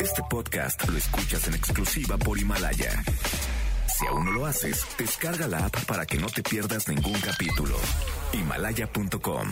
[0.00, 3.02] Este podcast lo escuchas en exclusiva por Himalaya.
[3.86, 7.76] Si aún no lo haces, descarga la app para que no te pierdas ningún capítulo.
[8.32, 9.48] Himalaya.com.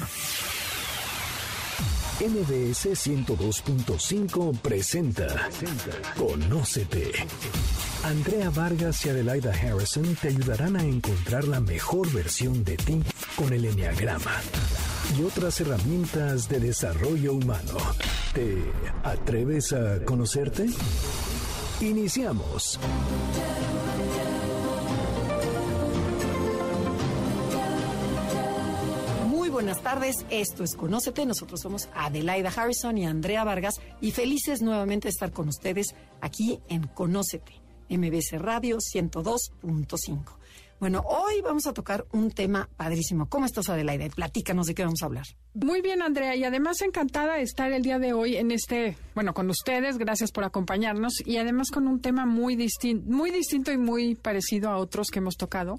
[2.20, 5.48] MBS 102.5 presenta
[6.16, 7.12] Conócete.
[8.04, 13.02] Andrea Vargas y Adelaida Harrison te ayudarán a encontrar la mejor versión de ti
[13.36, 14.32] con el Enneagrama
[15.16, 17.74] y otras herramientas de desarrollo humano.
[18.34, 18.72] ¿Te
[19.02, 20.66] atreves a conocerte?
[21.80, 22.78] Iniciamos.
[29.26, 34.60] Muy buenas tardes, esto es Conócete, nosotros somos Adelaida Harrison y Andrea Vargas y felices
[34.60, 37.52] nuevamente de estar con ustedes aquí en Conócete,
[37.88, 40.37] MBC Radio 102.5.
[40.80, 43.28] Bueno, hoy vamos a tocar un tema padrísimo.
[43.28, 44.08] ¿Cómo estás, Adelaida?
[44.10, 45.24] Platícanos de qué vamos a hablar.
[45.54, 49.34] Muy bien, Andrea, y además encantada de estar el día de hoy en este, bueno,
[49.34, 53.78] con ustedes, gracias por acompañarnos, y además con un tema muy, distinto, muy distinto y
[53.78, 55.78] muy parecido a otros que hemos tocado,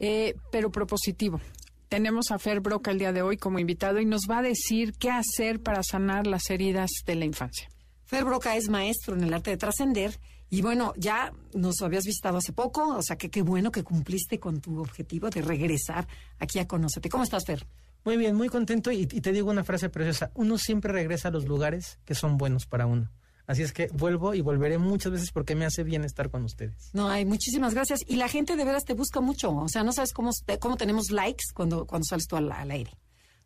[0.00, 1.40] eh, pero propositivo.
[1.88, 4.94] Tenemos a Fer Broca el día de hoy como invitado y nos va a decir
[4.98, 7.68] qué hacer para sanar las heridas de la infancia.
[8.04, 10.18] Fer Broca es maestro en el arte de trascender
[10.50, 14.40] y bueno, ya nos habías visitado hace poco, o sea que qué bueno que cumpliste
[14.40, 16.08] con tu objetivo de regresar
[16.40, 17.08] aquí a Conócete.
[17.08, 17.66] ¿Cómo estás, Fer?
[18.04, 20.32] Muy bien, muy contento y, y, te digo una frase preciosa.
[20.34, 23.10] Uno siempre regresa a los lugares que son buenos para uno.
[23.46, 26.90] Así es que vuelvo y volveré muchas veces porque me hace bien estar con ustedes.
[26.92, 28.00] No, hay muchísimas gracias.
[28.06, 29.50] Y la gente de veras te busca mucho.
[29.52, 32.92] O sea, no sabes cómo, cómo tenemos likes cuando, cuando sales tú al, al aire.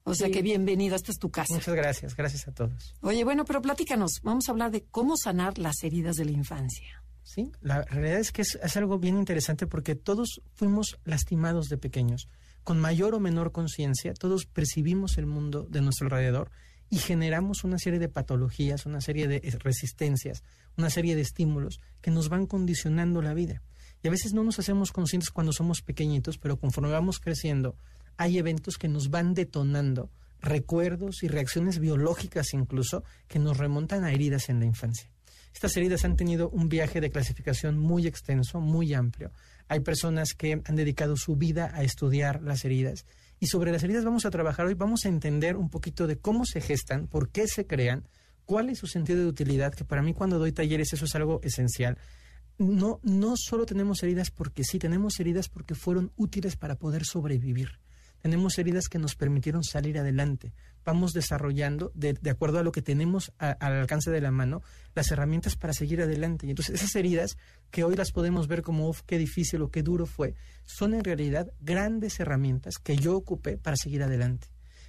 [0.07, 0.33] O sea, sí.
[0.35, 1.55] que bienvenido, esta es tu casa.
[1.55, 2.95] Muchas gracias, gracias a todos.
[3.01, 7.03] Oye, bueno, pero platícanos, vamos a hablar de cómo sanar las heridas de la infancia.
[7.23, 11.79] Sí, la realidad es que es, es algo bien interesante porque todos fuimos lastimados de
[11.79, 12.29] pequeños.
[12.65, 16.51] Con mayor o menor conciencia, todos percibimos el mundo de nuestro alrededor
[16.91, 20.45] y generamos una serie de patologías, una serie de resistencias,
[20.77, 23.63] una serie de estímulos que nos van condicionando la vida.
[24.03, 27.75] Y a veces no nos hacemos conscientes cuando somos pequeñitos, pero conforme vamos creciendo,
[28.17, 30.11] hay eventos que nos van detonando
[30.45, 35.11] recuerdos y reacciones biológicas incluso que nos remontan a heridas en la infancia.
[35.55, 39.30] Estas heridas han tenido un viaje de clasificación muy extenso, muy amplio.
[39.69, 43.07] Hay personas que han dedicado su vida a estudiar las heridas.
[43.41, 46.45] Y sobre las heridas vamos a trabajar hoy, vamos a entender un poquito de cómo
[46.45, 48.07] se gestan, por qué se crean,
[48.45, 51.41] cuál es su sentido de utilidad, que para mí cuando doy talleres eso es algo
[51.42, 51.98] esencial.
[52.58, 57.79] No, no solo tenemos heridas porque sí, tenemos heridas porque fueron útiles para poder sobrevivir
[58.24, 60.55] tenemos heridas que nos permitieron salir adelante.
[60.83, 64.62] Vamos desarrollando, de, acuerdo a lo que tenemos al alcance de la mano,
[64.95, 66.46] las herramientas para seguir adelante.
[66.46, 67.36] Y entonces esas heridas,
[67.70, 70.34] que hoy las podemos ver como, uf, qué difícil o qué duro fue,
[70.64, 74.46] son en realidad grandes herramientas que yo ocupé para seguir adelante.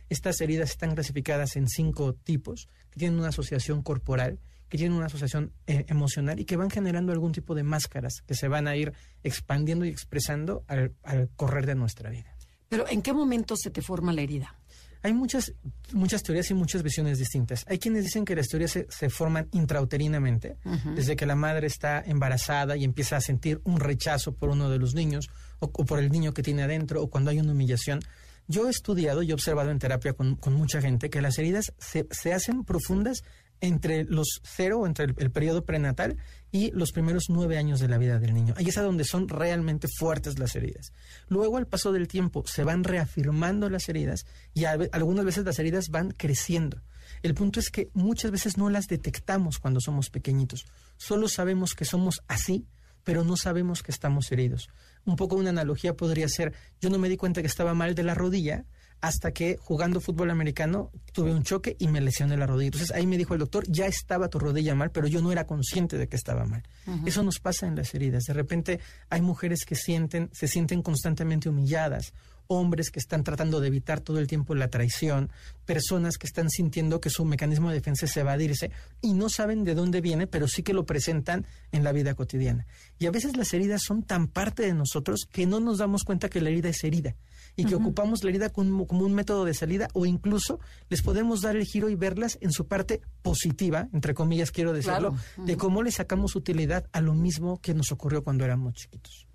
[0.08, 5.08] Estas heridas están clasificadas en cinco tipos, que tienen una asociación corporal, que tienen una
[5.08, 8.78] asociación eh, emocional y que van generando algún tipo de máscaras que se van a
[8.78, 8.94] ir
[9.24, 10.94] expandiendo y expresando al
[11.36, 12.35] correr de nuestra vida.
[12.76, 14.60] Pero ¿en qué momento se te forma la herida?
[15.02, 15.54] Hay muchas,
[15.94, 17.64] muchas teorías y muchas visiones distintas.
[17.70, 20.94] Hay quienes dicen que las teorías se, se forman intrauterinamente, uh -huh.
[20.94, 24.78] desde que la madre está embarazada y empieza a sentir un rechazo por uno de
[24.78, 28.02] los niños o, o, por el niño que tiene adentro o cuando hay una humillación.
[28.50, 31.72] Yo he estudiado y he observado en terapia con, con mucha gente que las heridas
[31.80, 33.24] se, se hacen profundas
[33.66, 36.18] entre los cero, entre el, el, periodo prenatal
[36.52, 38.54] y los primeros nueve años de la vida del niño.
[38.58, 40.94] Ahí es a donde son realmente fuertes las heridas.
[41.28, 45.90] Luego, al paso del tiempo, se van reafirmando las heridas y algunas veces las heridas
[45.90, 46.82] van creciendo.
[47.22, 50.66] El punto es que muchas veces no las detectamos cuando somos pequeñitos.
[50.98, 52.68] Solo sabemos que somos así,
[53.04, 54.70] pero no sabemos que estamos heridos.
[55.06, 58.04] Un poco una analogía podría ser, yo no me di cuenta que estaba mal de
[58.04, 58.66] la rodilla,
[59.06, 62.70] hasta que jugando fútbol americano tuve un choque y me lesioné la rodilla.
[62.70, 65.46] Entonces ahí me dijo el doctor, ya estaba tu rodilla mal, pero yo no era
[65.46, 66.64] consciente de que estaba mal.
[66.88, 67.08] Uh -huh.
[67.08, 68.24] Eso nos pasa en las heridas.
[68.24, 68.80] De repente
[69.12, 72.14] hay mujeres que sienten, se sienten constantemente humilladas,
[72.48, 75.30] hombres que están tratando de evitar todo el tiempo la traición,
[75.66, 79.76] personas que están sintiendo que su mecanismo de defensa es evadirse y no saben de
[79.76, 82.66] dónde viene, pero sí que lo presentan en la vida cotidiana.
[82.98, 86.28] Y a veces las heridas son tan parte de nosotros que no nos damos cuenta
[86.28, 87.16] que la herida es herida
[87.56, 87.82] y que uh -huh.
[87.82, 90.60] ocupamos la herida como, como, un método de salida o incluso
[90.90, 95.12] les podemos dar el giro y verlas en su parte positiva, entre comillas quiero decirlo,
[95.12, 95.16] claro.
[95.38, 95.46] uh -huh.
[95.46, 99.28] de cómo le sacamos utilidad a lo mismo que nos ocurrió cuando éramos chiquitos.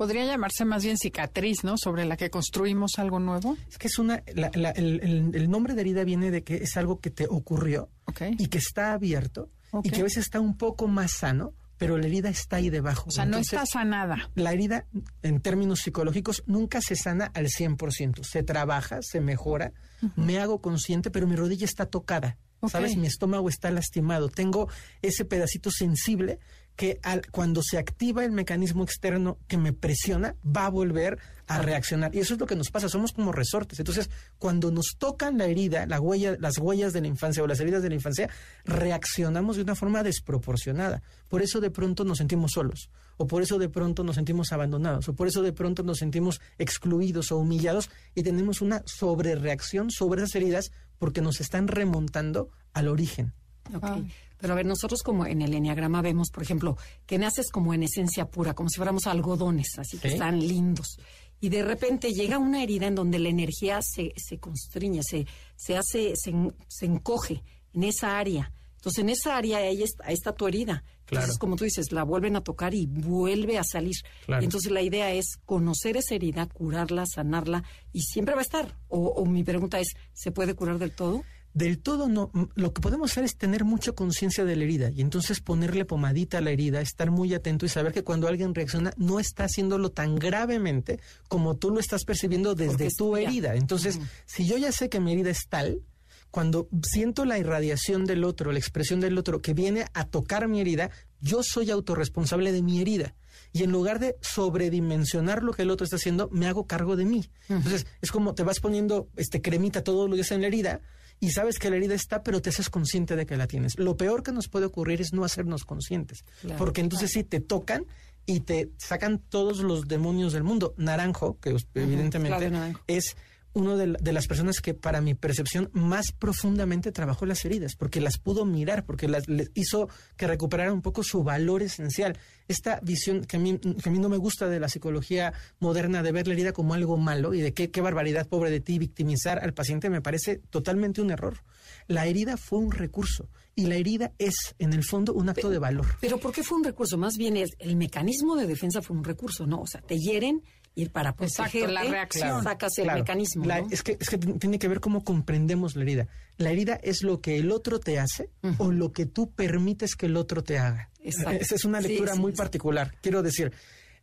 [0.00, 1.74] Podría llamarse más bien cicatriz, ¿no?
[1.76, 3.58] Sobre la que construimos algo nuevo.
[3.68, 4.22] Es que es una.
[4.34, 7.26] La, la, el, el, el, nombre de herida viene de que es algo que te
[7.28, 8.34] ocurrió okay.
[8.38, 9.90] y que está abierto okay.
[9.90, 13.06] y que a veces está un poco más sano, pero la herida está ahí debajo.
[13.08, 14.30] O sea, Entonces, no está sanada.
[14.34, 14.84] La herida,
[15.22, 18.22] en términos psicológicos, nunca se sana al 100%.
[18.22, 19.72] Se trabaja, se mejora,
[20.02, 20.12] uh -huh.
[20.16, 22.36] me hago consciente, pero mi rodilla está tocada.
[22.68, 22.98] ¿Sabes?
[22.98, 24.28] Mi estómago está lastimado.
[24.28, 24.68] Tengo
[25.00, 26.38] ese pedacito sensible
[26.76, 31.18] que al, cuando se activa el mecanismo externo que me presiona, va a volver
[31.50, 32.14] a reaccionar.
[32.14, 33.80] Y eso es lo que nos pasa, somos como resortes.
[33.80, 34.08] Entonces,
[34.38, 37.82] cuando nos tocan la herida, la huella, las huellas de la infancia o las heridas
[37.82, 38.30] de la infancia,
[38.64, 41.02] reaccionamos de una forma desproporcionada.
[41.28, 45.08] Por eso de pronto nos sentimos solos, o por eso de pronto nos sentimos abandonados,
[45.08, 50.22] o por eso de pronto nos sentimos excluidos o humillados y tenemos una sobrereacción sobre
[50.22, 53.32] esas heridas porque nos están remontando al origen.
[53.74, 54.08] Okay.
[54.40, 56.76] Pero a ver, nosotros como en el enneagrama vemos, por ejemplo,
[57.06, 60.98] que naces como en esencia pura, como si fuéramos algodones, así que están lindos.
[61.40, 65.26] Y de repente llega una herida en donde la energía se, se constriñe, se,
[65.56, 67.42] se hace, se, encoge
[67.72, 68.52] en esa área.
[68.76, 70.84] Entonces, en esa área ahí está, ahí está tu herida.
[71.10, 73.96] Entonces, como tú dices, la vuelven a tocar y vuelve a salir.
[74.28, 78.78] entonces, la idea es conocer esa herida, curarla, sanarla, y siempre va a estar.
[78.88, 81.24] o mi pregunta es, ¿se puede curar del todo?
[81.52, 82.30] Del todo no.
[82.54, 86.38] Lo que podemos hacer es tener mucha conciencia de la herida y entonces ponerle pomadita
[86.38, 89.90] a la herida, estar muy atento y saber que cuando alguien reacciona no está haciéndolo
[89.90, 93.56] tan gravemente como tú lo estás percibiendo desde tu herida.
[93.56, 95.82] Entonces, si yo ya sé que mi herida es tal,
[96.30, 100.60] cuando siento la irradiación del otro, la expresión del otro que viene a tocar mi
[100.60, 103.14] herida, yo soy autorresponsable de mi herida.
[103.52, 107.04] Y en lugar de sobredimensionar lo que el otro está haciendo, me hago cargo de
[107.04, 107.28] mí.
[107.48, 110.80] Entonces, es como te vas poniendo este cremita todos los días en la herida
[111.20, 113.78] y sabes que la herida está, pero te haces consciente de que la tienes.
[113.78, 116.24] Lo peor que nos puede ocurrir es no hacernos conscientes,
[116.56, 117.84] porque entonces sí te tocan
[118.24, 120.74] y te sacan todos los demonios del mundo.
[120.78, 122.50] Naranjo, que evidentemente
[122.86, 123.16] es
[123.52, 128.18] uno de, las personas que para mi percepción más profundamente trabajó las heridas, porque las
[128.18, 129.24] pudo mirar, porque las
[129.54, 132.16] hizo que recuperara un poco su valor esencial.
[132.46, 136.02] Esta visión que a, mí, que a mí no me gusta de la psicología moderna
[136.02, 138.78] de ver la herida como algo malo y de qué, qué barbaridad, pobre de ti,
[138.78, 141.42] victimizar al paciente me parece totalmente un error.
[141.86, 145.58] La herida fue un recurso y la herida es, en el fondo, un acto de
[145.58, 145.86] valor.
[146.00, 146.96] Pero ¿por qué fue un recurso?
[146.96, 149.60] Más bien es, el mecanismo de defensa fue un recurso, ¿no?
[149.60, 150.42] O sea, te hieren
[150.74, 152.42] ir para proteger la reacción.
[152.42, 153.44] sacas el mecanismo.
[153.70, 156.08] es, que, es que tiene que ver cómo comprendemos la herida.
[156.36, 160.06] La herida es lo que el otro te hace o lo que tú permites que
[160.06, 160.90] el otro te haga.
[161.02, 162.94] Esa es una lectura muy particular.
[163.02, 163.52] Quiero decir,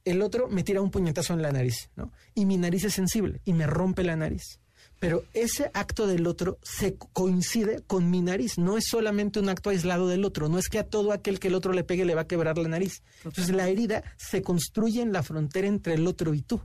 [0.05, 2.11] el otro me tira un puñetazo en la nariz, ¿no?
[2.33, 4.59] Y mi nariz es sensible y me rompe la nariz.
[4.99, 9.69] Pero ese acto del otro se coincide con mi nariz, no es solamente un acto
[9.69, 12.15] aislado del otro, no es que a todo aquel que el otro le pegue le
[12.15, 13.03] va a quebrar la nariz.
[13.23, 16.61] Entonces la herida se construye en la frontera entre el otro y tú.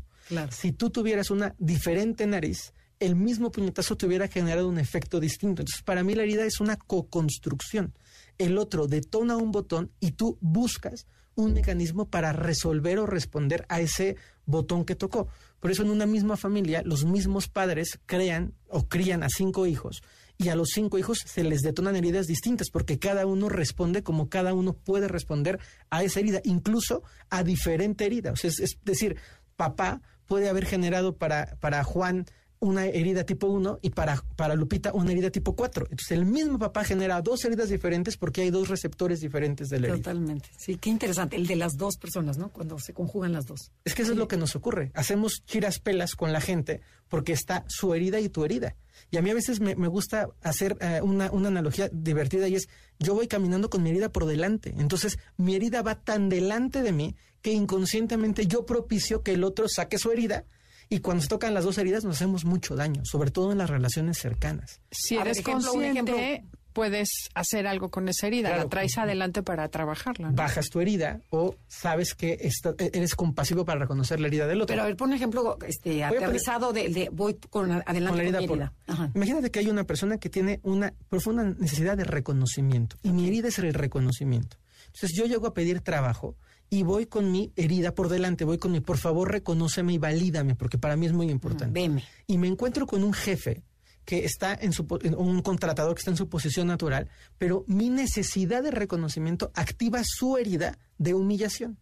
[0.51, 5.63] Si tú tuvieras una diferente nariz, el mismo puñetazo te hubiera generado un efecto distinto.
[5.63, 7.93] Entonces, para mí la herida es una co-construcción.
[8.39, 13.81] El otro detona un botón y tú buscas un mecanismo para resolver o responder a
[13.81, 15.29] ese botón que tocó.
[15.63, 20.03] Por eso en una misma familia los mismos padres crean o crían a cinco hijos
[20.37, 24.29] y a los cinco hijos se les detonan heridas distintas porque cada uno responde como
[24.29, 28.35] cada uno puede responder a esa herida, incluso a diferente herida.
[28.43, 29.19] es, decir,
[29.55, 32.27] papá puede haber generado para, para Juan
[32.63, 35.87] una herida tipo 1 y para, para Lupita una herida tipo 4.
[35.91, 39.89] Entonces el mismo papá genera dos heridas diferentes porque hay dos receptores diferentes de la
[39.89, 39.97] herida.
[39.99, 40.49] Totalmente.
[40.57, 41.35] Sí, qué interesante.
[41.35, 42.53] El de las dos personas, ¿no?
[42.53, 43.73] Cuando se conjugan las dos.
[43.85, 44.93] Es que eso es lo que nos ocurre.
[44.95, 48.77] Hacemos chiras pelas con la gente porque está su herida y tu herida.
[49.11, 52.69] Y a mí a veces me, gusta hacer eh, una, una analogía divertida y es,
[53.01, 54.73] yo voy caminando con mi herida por delante.
[54.79, 59.67] Entonces mi herida va tan delante de mí que inconscientemente yo propicio que el otro
[59.69, 60.45] saque su herida
[60.93, 63.71] y cuando se tocan las dos heridas nos hacemos mucho daño, sobre todo en las
[63.71, 64.83] relaciones cercanas.
[64.91, 66.45] Si eres consciente,
[66.75, 70.33] puedes hacer algo con esa herida, la traes adelante para trabajarla.
[70.33, 74.75] Bajas tu herida o sabes que e-, eres compasivo para reconocer la herida del otro.
[74.75, 78.73] Pero a ver, pon un ejemplo este, aterrizado de, voy con adelante con la herida.
[79.15, 83.49] Imagínate que hay una persona que tiene una profunda necesidad de reconocimiento y mi herida
[83.49, 84.59] es el reconocimiento.
[84.95, 86.37] Entonces yo llego a pedir trabajo
[86.69, 90.55] y voy con mi herida por delante, voy con mi, por favor, reconóceme y valídame,
[90.55, 91.81] porque para mí es muy importante.
[91.81, 92.05] veme.
[92.27, 93.63] Y me encuentro con un jefe
[94.05, 97.09] que está en su, un contratador que está en su posición natural,
[97.39, 101.79] pero mi necesidad de reconocimiento activa su herida de humillación.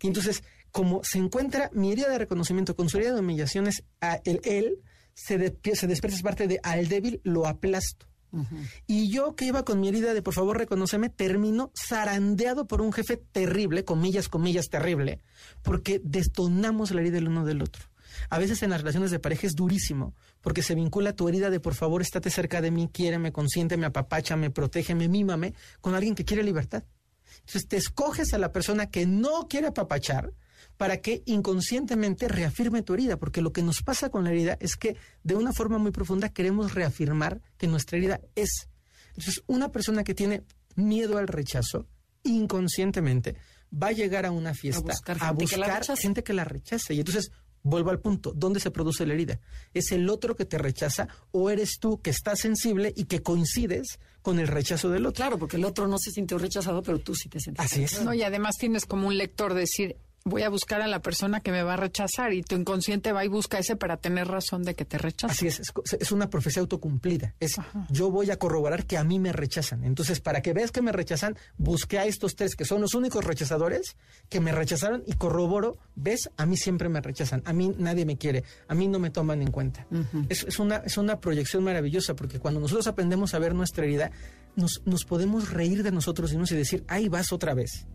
[0.00, 3.82] Y entonces, como se encuentra mi herida de reconocimiento con su herida de humillación, es
[4.00, 4.78] a, el, él
[5.14, 5.38] se,
[5.74, 8.06] se despierta esa parte de al débil lo aplasto.
[8.86, 12.92] Y yo que iba con mi herida de por favor reconóceme, termino zarandeado por un
[12.92, 15.20] jefe terrible, comillas, comillas, terrible,
[15.62, 17.84] porque destonamos la herida del uno del otro.
[18.30, 21.60] A veces en las relaciones de pareja es durísimo, porque se vincula tu herida de
[21.60, 26.42] por favor estate cerca de mí, quiéreme, consiénteme, apapáchame, protégeme, mímame, con alguien que quiere
[26.42, 26.84] libertad.
[27.40, 30.32] Entonces te escoges a la persona que no quiere apapachar,
[30.76, 34.76] para que inconscientemente reafirme tu herida, porque lo que nos pasa con la herida es
[34.76, 38.68] que de una forma muy profunda queremos reafirmar que nuestra herida es.
[39.10, 40.42] Entonces, una persona que tiene
[40.74, 41.86] miedo al rechazo,
[42.22, 43.36] inconscientemente,
[43.72, 46.94] va a llegar a una fiesta a buscar, gente, que la rechace.
[46.94, 47.30] Y entonces,
[47.62, 49.40] vuelvo al punto, ¿dónde se produce la herida?
[49.72, 53.98] ¿Es el otro que te rechaza o eres tú que estás sensible y que coincides
[54.20, 55.16] con el rechazo del otro?
[55.16, 57.64] Claro, porque el otro no se sintió rechazado, pero tú sí te sientes.
[57.64, 58.02] Así es.
[58.02, 61.50] No, y además tienes como un lector decir, voy a buscar a la persona que
[61.50, 64.74] me va a rechazar y tu inconsciente va y busca ese para tener razón de
[64.74, 65.32] que te rechaza.
[65.32, 65.60] Así es,
[65.98, 67.34] es, una profecía autocumplida.
[67.40, 67.56] Es
[67.90, 69.84] yo voy a corroborar que a mí me rechazan.
[69.84, 73.24] Entonces, para que veas que me rechazan, busqué a estos tres que son los únicos
[73.24, 73.96] rechazadores
[74.28, 78.16] que me rechazaron y corroboro, ves, a mí siempre me rechazan, a mí nadie me
[78.16, 79.86] quiere, a mí no me toman en cuenta.
[80.28, 84.10] es, es, una, es una proyección maravillosa porque cuando nosotros aprendemos a ver nuestra herida,
[84.54, 87.86] nos, nos podemos reír de nosotros mismos y decir, ahí vas otra vez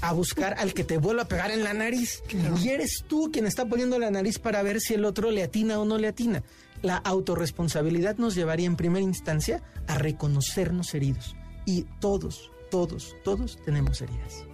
[0.00, 2.22] a buscar al que te vuelva a pegar en la nariz.
[2.62, 5.78] Y eres tú quien está poniendo la nariz para ver si el otro le atina
[5.78, 6.42] o no le atina.
[6.82, 11.36] La autorresponsabilidad nos llevaría en primera instancia a reconocernos heridos.
[11.66, 14.44] Y todos, todos, todos tenemos heridas.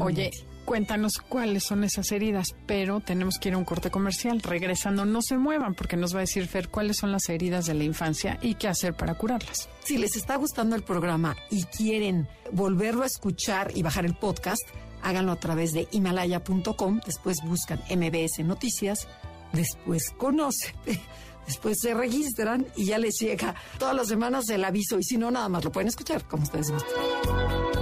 [0.00, 0.30] Oye,
[0.64, 4.40] cuéntanos cuáles son esas heridas, pero tenemos que ir a un corte comercial.
[4.40, 7.74] Regresando, no se muevan porque nos va a decir Fer cuáles son las heridas de
[7.74, 9.68] la infancia y qué hacer para curarlas.
[9.84, 14.62] Si les está gustando el programa y quieren volverlo a escuchar y bajar el podcast,
[15.02, 19.08] háganlo a través de himalaya.com, después buscan MBS Noticias,
[19.52, 20.74] después conocen,
[21.46, 25.30] después se registran y ya les llega todas las semanas el aviso y si no,
[25.30, 27.81] nada más lo pueden escuchar como ustedes gustan.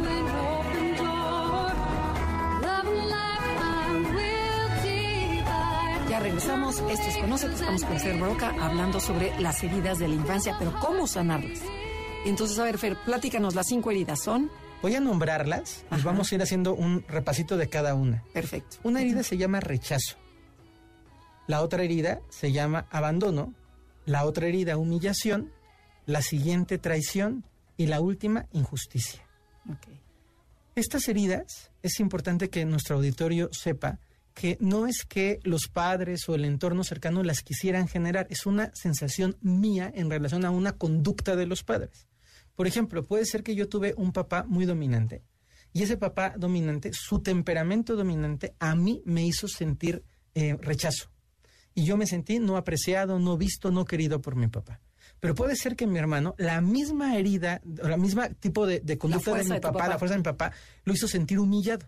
[6.21, 6.79] Regresamos.
[6.89, 7.53] Esto es Conócete.
[7.53, 11.59] Estamos con Fer Broca hablando sobre las heridas de la infancia, pero cómo sanarlas.
[12.25, 13.55] Entonces, a ver, Fer, platícanos.
[13.55, 14.51] Las cinco heridas son.
[14.81, 18.23] Voy a nombrarlas y vamos a ir haciendo un repasito de cada una.
[18.33, 18.77] Perfecto.
[18.83, 20.17] Una herida se llama rechazo.
[21.47, 23.53] La otra herida se llama abandono.
[24.05, 25.51] La otra herida, humillación.
[26.05, 27.45] La siguiente, traición.
[27.77, 29.21] Y la última, injusticia.
[30.75, 33.99] Estas heridas es importante que nuestro auditorio sepa
[34.33, 38.71] que no es que los padres o el entorno cercano las quisieran generar, es una
[38.73, 42.07] sensación mía en relación a una conducta de los padres.
[42.55, 45.23] Por ejemplo, puede ser que yo tuve un papá muy dominante
[45.73, 50.03] y ese papá dominante, su temperamento dominante, a mí me hizo sentir
[50.35, 51.09] eh, rechazo.
[51.73, 54.81] Y yo me sentí no apreciado, no visto, no querido por mi papá.
[55.21, 59.35] Pero puede ser que mi hermano, la misma herida, o la misma tipo de, conducta
[59.35, 60.51] de mi papá, la fuerza de mi papá,
[60.83, 61.87] lo hizo sentir humillado.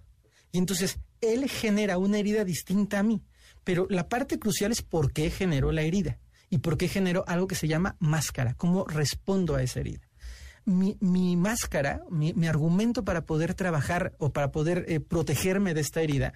[0.54, 3.24] Y entonces él genera una herida distinta a mí.
[3.64, 6.20] Pero la parte crucial es por qué generó la herida
[6.50, 10.08] y por qué generó algo que se llama máscara, cómo respondo a esa herida.
[10.66, 10.96] Mi,
[11.36, 16.34] máscara, mi, argumento para poder trabajar o para poder eh, protegerme de esta herida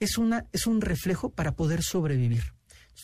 [0.00, 2.54] es, una, es un reflejo para poder sobrevivir.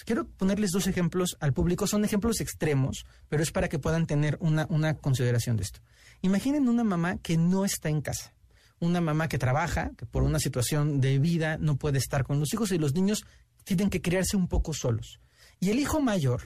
[0.05, 1.87] quiero ponerles dos ejemplos al público.
[1.87, 5.81] Son ejemplos extremos, pero es para que puedan tener una, una consideración de esto.
[6.23, 8.35] Imaginen una mamá que no está en casa
[8.81, 12.53] una mamá que trabaja, que por una situación de vida no puede estar con los
[12.53, 13.25] hijos y los niños
[13.65, 15.21] tienen que criarse un poco solos.
[15.61, 16.43] Y el hijo mayor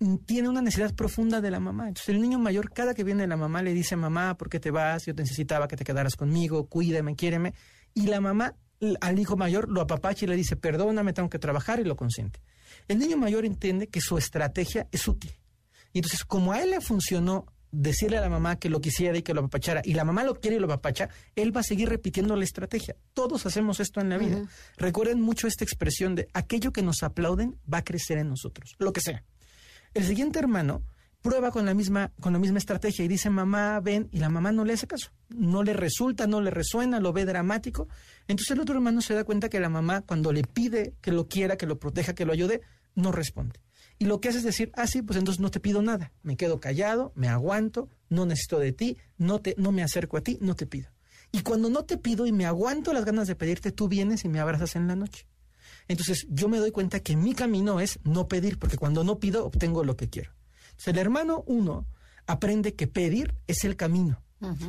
[0.00, 1.88] mm, tiene una necesidad profunda de la mamá.
[1.88, 4.70] Entonces el niño mayor, cada que viene la mamá, le dice, mamá, ¿por qué te
[4.70, 5.06] vas?
[5.06, 7.54] Yo te necesitaba que te quedaras conmigo, cuídame, quiéreme.
[7.94, 8.54] Y la mamá
[9.00, 12.40] al hijo mayor lo apapacha y le dice, perdóname, tengo que trabajar y lo consiente.
[12.86, 15.32] El niño mayor entiende que su estrategia es útil.
[15.92, 19.22] Y entonces, como a él le funcionó decirle a la mamá que lo quisiera y
[19.22, 21.88] que lo apapachara, y la mamá lo quiere y lo apapacha, él va a seguir
[21.88, 22.96] repitiendo la estrategia.
[23.14, 24.42] Todos hacemos esto en la vida.
[24.76, 28.92] Recuerden mucho esta expresión de aquello que nos aplauden va a crecer en nosotros, lo
[28.92, 29.24] que sea.
[29.94, 30.82] El siguiente hermano
[31.22, 34.52] prueba con la misma, con la misma estrategia y dice, mamá, ven, y la mamá
[34.52, 35.10] no le hace caso.
[35.28, 37.88] No le resulta, no le resuena, lo ve dramático.
[38.28, 41.26] Entonces el otro hermano se da cuenta que la mamá, cuando le pide que lo
[41.28, 42.60] quiera, que lo proteja, que lo ayude,
[42.94, 43.60] no responde.
[43.98, 46.12] Y lo que hace es decir, ah, sí, pues entonces no te pido nada.
[46.22, 50.20] Me quedo callado, me aguanto, no necesito de ti, no, te, no me acerco a
[50.20, 50.88] ti, no te pido.
[51.32, 54.28] Y cuando no te pido y me aguanto las ganas de pedirte, tú vienes y
[54.28, 55.26] me abrazas en la noche.
[55.88, 59.44] Entonces yo me doy cuenta que mi camino es no pedir, porque cuando no pido
[59.44, 60.32] obtengo lo que quiero.
[60.70, 61.86] Entonces el hermano uno
[62.26, 64.22] aprende que pedir es el camino.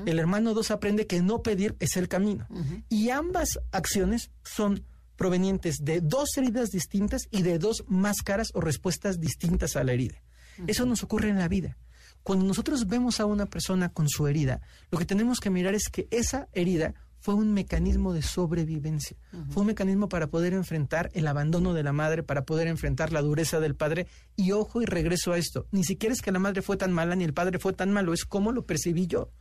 [0.07, 2.48] El hermano dos aprende que no pedir es el camino.
[2.89, 4.83] Y ambas acciones son
[5.19, 10.23] provenientes de dos heridas distintas y de dos máscaras o respuestas distintas a la herida.
[10.65, 11.77] Eso nos ocurre en la vida.
[12.23, 14.61] Cuando nosotros vemos a una persona con su herida,
[14.91, 19.17] lo que tenemos que mirar es que esa herida fue un mecanismo de sobrevivencia,
[19.49, 23.21] fue un mecanismo para poder enfrentar el abandono de la madre, para poder enfrentar la
[23.21, 24.07] dureza del padre.
[24.38, 27.17] Y ojo y regreso a esto, ni siquiera es que la madre fue tan mala
[27.17, 29.31] ni el padre fue tan malo, es cómo lo percibí yo.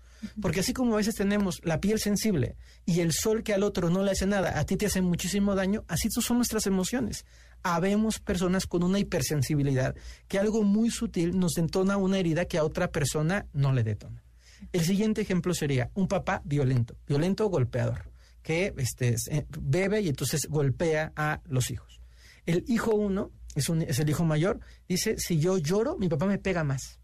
[0.41, 3.91] Porque así como a veces tenemos la piel sensible y el sol que al otro
[3.91, 7.25] no le hace nada, a ti te hace muchísimo daño, así son nuestras emociones.
[7.63, 9.95] Habemos personas con una hipersensibilidad
[10.27, 14.25] que algo muy sutil nos detona una herida que a otra persona no le detona.
[14.73, 18.11] El siguiente ejemplo sería un papá violento, violento o golpeador,
[18.43, 19.17] que este,
[19.61, 22.01] bebe y entonces golpea a los hijos.
[22.45, 26.39] El hijo uno, es, es el hijo mayor, dice, si yo lloro, mi papá me
[26.39, 26.99] pega más.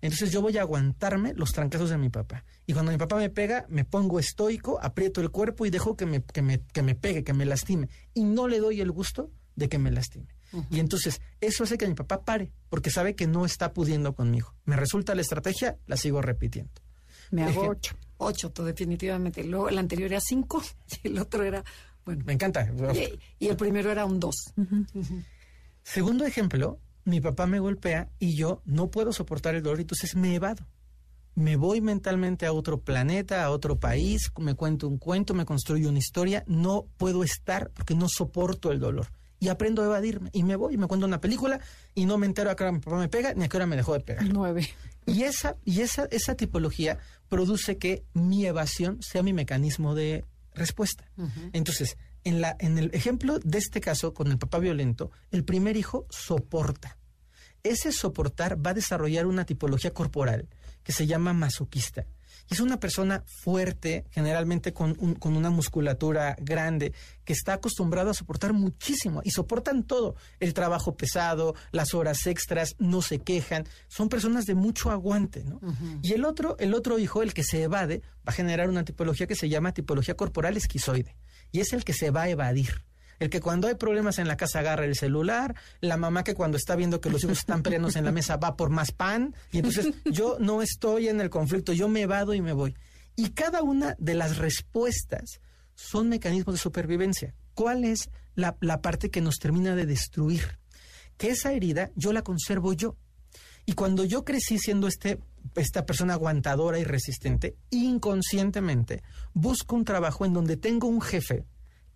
[0.00, 2.44] Entonces yo voy a aguantarme los trancazos de mi papá.
[2.66, 6.06] Y cuando mi papá me pega, me pongo estoico, aprieto el cuerpo y dejo que
[6.06, 7.88] me, que me, que me pegue, que me lastime.
[8.14, 10.26] Y no le doy el gusto de que me lastime.
[10.70, 14.54] Y entonces eso hace que mi papá pare, porque sabe que no está pudiendo conmigo.
[14.64, 16.72] Me resulta la estrategia, la sigo repitiendo.
[17.30, 17.96] Me hago ocho.
[18.18, 19.44] Ocho, definitivamente.
[19.44, 20.62] Luego el anterior era cinco
[21.02, 21.64] y el otro era,
[22.04, 22.22] bueno.
[22.24, 22.70] Me encanta.
[23.38, 24.52] Y, el primero era un dos.
[25.82, 30.34] Segundo ejemplo, mi papá me golpea y yo no puedo soportar el dolor, entonces me
[30.34, 30.66] evado.
[31.36, 35.88] Me voy mentalmente a otro planeta, a otro país, me cuento un cuento, me construyo
[35.88, 39.06] una historia, no puedo estar porque no soporto el dolor.
[39.38, 41.60] Y aprendo a evadirme y me voy y me cuento una película
[41.94, 43.66] y no me entero a qué hora mi papá me pega ni a qué hora
[43.66, 44.24] me dejó de pegar.
[44.24, 44.68] Nueve.
[45.04, 46.98] Y esa, y esa, esa tipología
[47.28, 51.04] produce que mi evasión sea mi mecanismo de respuesta.
[51.52, 55.76] Entonces, en, la, en el ejemplo de este caso, con el papá violento, el primer
[55.76, 56.98] hijo soporta.
[57.62, 60.48] Ese soportar va a desarrollar una tipología corporal
[60.82, 62.04] que se llama masoquista.
[62.48, 66.92] Es una persona fuerte, generalmente con, con una musculatura grande,
[67.24, 69.20] que está acostumbrado a soportar muchísimo.
[69.24, 74.54] Y soportan todo, el trabajo pesado, las horas extras, no se quejan, son personas de
[74.54, 75.60] mucho aguante, ¿no?
[76.02, 79.26] Y el otro, el otro hijo, el que se evade, va a generar una tipología
[79.26, 81.16] que se llama tipología corporal esquizoide,
[81.52, 82.86] y es el que se va a evadir
[83.18, 86.56] el que cuando hay problemas en la casa agarra el celular, la mamá que cuando
[86.56, 89.58] está viendo que los hijos están plenos en la mesa va por más pan, y
[89.58, 92.76] entonces yo no estoy en el conflicto, yo me evado y me voy.
[93.14, 95.40] Y cada una de las respuestas
[95.74, 97.34] son mecanismos de supervivencia.
[97.54, 100.58] ¿Cuál es la parte que nos termina de destruir?
[101.16, 102.96] Que esa herida yo la conservo yo.
[103.66, 105.18] Y cuando yo crecí siendo este,
[105.56, 109.02] esta persona aguantadora y resistente, inconscientemente
[109.34, 111.44] busco un trabajo en donde tengo un jefe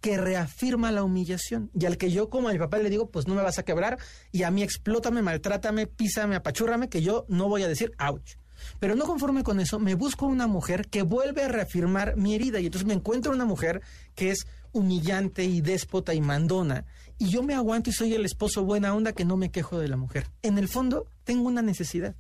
[0.01, 3.29] que reafirma la humillación y al que yo como a mi papá le digo, pues
[3.29, 3.99] no me vas a quebrar
[4.33, 8.37] y a mí explótame, maltrátame, písame, apachúrrame, que yo no voy a decir ouch.
[8.79, 12.61] Pero no conforme con eso, me busco una mujer que vuelve a reafirmar mi herida
[12.61, 13.83] y entonces me encuentro una mujer
[14.15, 16.85] que es humillante y déspota y mandona
[17.21, 19.89] y yo me aguanto y soy el esposo buena onda que no me quejo de
[19.89, 20.27] la mujer.
[20.41, 22.17] En el fondo tengo una necesidad.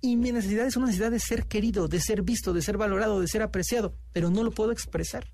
[0.00, 3.20] Y mi necesidad es una necesidad de ser querido, de ser visto, de ser valorado,
[3.20, 5.32] de ser apreciado, pero no lo puedo expresar.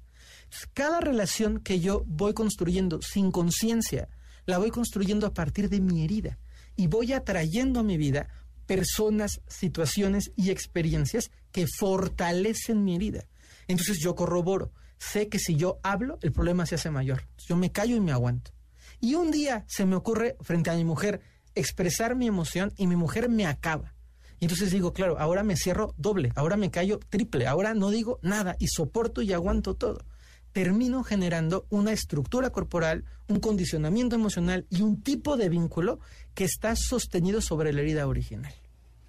[0.74, 4.10] Cada relación que yo voy construyendo sin conciencia,
[4.44, 6.38] la voy construyendo a partir de mi herida
[6.76, 8.28] y voy atrayendo a mi vida
[8.66, 13.24] personas, situaciones y experiencias que fortalecen mi herida.
[13.66, 17.26] Entonces yo corroboro, sé que si yo hablo, el problema se hace mayor.
[17.48, 18.52] Yo me callo y me aguanto.
[19.00, 21.20] Y un día se me ocurre frente a mi mujer
[21.54, 23.94] expresar mi emoción y mi mujer me acaba.
[24.38, 28.18] Y entonces digo, claro, ahora me cierro doble, ahora me callo triple, ahora no digo
[28.22, 30.04] nada y soporto y aguanto todo
[30.52, 36.00] termino generando una estructura corporal, un condicionamiento emocional y un tipo de vínculo
[36.34, 38.52] que está sostenido sobre la herida original.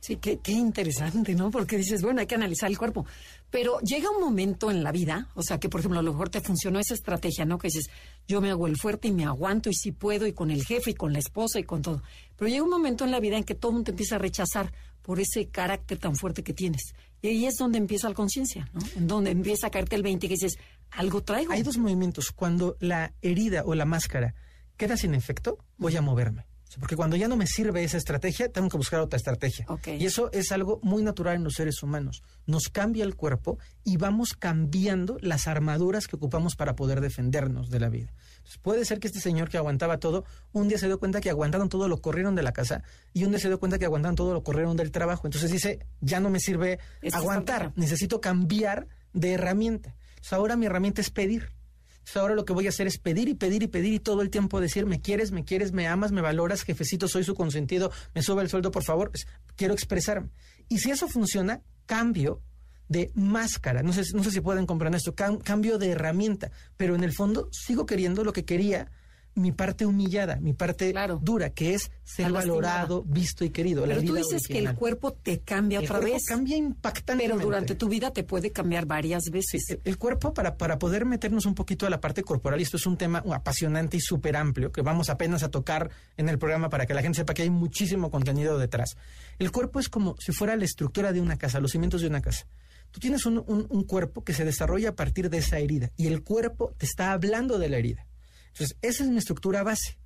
[0.02, 1.52] Sí, qué, interesante, ¿no?
[1.52, 3.06] Porque dices, bueno, hay que analizar el cuerpo.
[3.52, 6.30] Pero llega un momento en la vida, o sea, que por ejemplo a lo mejor
[6.30, 7.60] te funcionó esa estrategia, ¿no?
[7.60, 7.88] Que dices,
[8.28, 10.90] yo me hago el fuerte y me aguanto y sí puedo y con el jefe
[10.92, 12.02] y con la esposa y con todo.
[12.36, 14.18] Pero llega un momento en la vida en que todo el mundo te empieza a
[14.18, 16.96] rechazar por ese carácter tan fuerte que tienes.
[17.22, 18.82] Y ahí es donde empieza la conciencia, ¿no?
[18.96, 20.58] En donde empieza a caerte el 20 que dices,
[20.90, 21.52] algo traigo.
[21.52, 22.32] Hay dos movimientos.
[22.32, 24.34] Cuando la herida o la máscara
[24.78, 26.51] queda sin efecto, voy a moverme.
[26.80, 29.66] Porque cuando ya no me sirve esa estrategia, tengo que buscar otra estrategia.
[29.88, 32.24] Y eso es algo muy natural en los seres humanos.
[32.46, 37.80] Nos cambia el cuerpo y vamos cambiando las armaduras que ocupamos para poder defendernos de
[37.80, 38.14] la vida.
[38.62, 41.70] puede ser que este señor que aguantaba todo, un día se dio cuenta que aguantaron
[41.70, 44.34] todo, lo corrieron de la casa, y un día se dio cuenta que aguantaron todo,
[44.34, 45.28] lo corrieron del trabajo.
[45.28, 46.80] Entonces dice, ya no me sirve
[47.12, 49.96] aguantar, necesito cambiar de herramienta
[50.30, 51.50] ahora mi herramienta es pedir.
[52.16, 54.30] Ahora lo que voy a hacer es pedir y pedir y pedir y todo el
[54.30, 58.22] tiempo decir, me quieres, me quieres, me amas, me valoras, jefecito, soy su consentido, me
[58.22, 59.12] sube el sueldo, por favor,
[59.56, 60.30] quiero expresarme.
[60.68, 62.42] Y si eso funciona, cambio
[62.88, 63.84] de máscara.
[63.84, 67.48] No sé, no sé si pueden comprender esto, cambio de herramienta, pero en el fondo
[67.52, 68.92] sigo queriendo lo que quería
[69.36, 73.84] mi parte humillada, mi parte dura, que es ser valorado, visto y querido.
[73.84, 76.26] Pero tú dices que el cuerpo te cambia otra vez.
[76.26, 77.36] cambia impactantemente.
[77.36, 79.78] Pero durante tu vida te puede cambiar varias veces.
[79.84, 82.86] el, cuerpo, para, para poder meternos un poquito a la parte corporal, y esto es
[82.86, 86.86] un tema apasionante y súper amplio, que vamos apenas a tocar en el programa para
[86.86, 88.98] que la gente sepa que hay muchísimo contenido detrás.
[89.40, 92.22] El cuerpo es como si fuera la estructura de una casa, los cimientos de una
[92.22, 92.48] casa.
[92.92, 96.24] Tú tienes un, un cuerpo que se desarrolla a partir de esa herida y el
[96.24, 98.06] cuerpo te está hablando de la herida.
[98.54, 99.98] Entonces, esa es mi estructura base.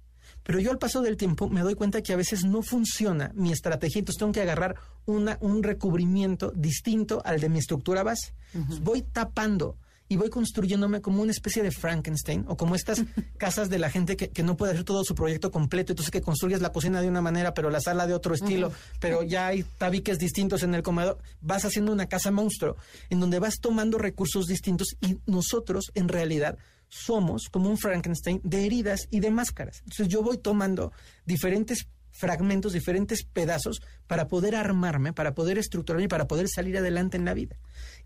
[0.44, 3.52] Pero yo al paso del tiempo me doy cuenta que a veces no funciona mi
[3.52, 8.34] estrategia, entonces tengo que agarrar una, un recubrimiento distinto al de mi estructura base.
[8.82, 9.78] voy tapando
[10.08, 13.04] y voy construyéndome como una especie de Frankenstein o como estas
[13.38, 16.62] casas de la gente que, no puede hacer todo su proyecto completo, entonces que construyes
[16.62, 20.20] la cocina de una manera, pero la sala de otro estilo, pero ya hay tabiques
[20.20, 22.78] distintos en el comedor, vas haciendo una casa monstruo
[23.10, 28.66] en donde vas tomando recursos distintos y nosotros en realidad somos como un Frankenstein de
[28.66, 29.80] heridas y de máscaras.
[29.80, 30.92] Entonces yo voy tomando
[31.26, 37.18] diferentes fragmentos, diferentes pedazos para poder armarme, para poder estructurarme y para poder salir adelante
[37.18, 37.58] en la vida.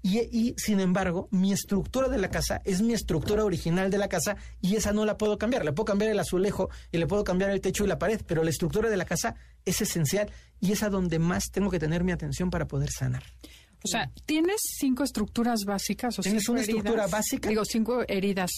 [0.01, 4.35] Y, sin embargo, mi estructura de la casa es mi estructura original de la casa
[4.61, 5.63] y esa no la puedo cambiar.
[5.63, 8.43] Le puedo cambiar el azulejo y le puedo cambiar el techo y la pared, pero
[8.43, 12.03] la estructura de la casa es esencial y es a donde más tengo que tener
[12.03, 13.23] mi atención para poder sanar.
[13.83, 16.19] O sea, tienes cinco estructuras básicas.
[16.19, 17.49] O tienes una estructura básica.
[17.49, 18.51] Digo, cinco heridas.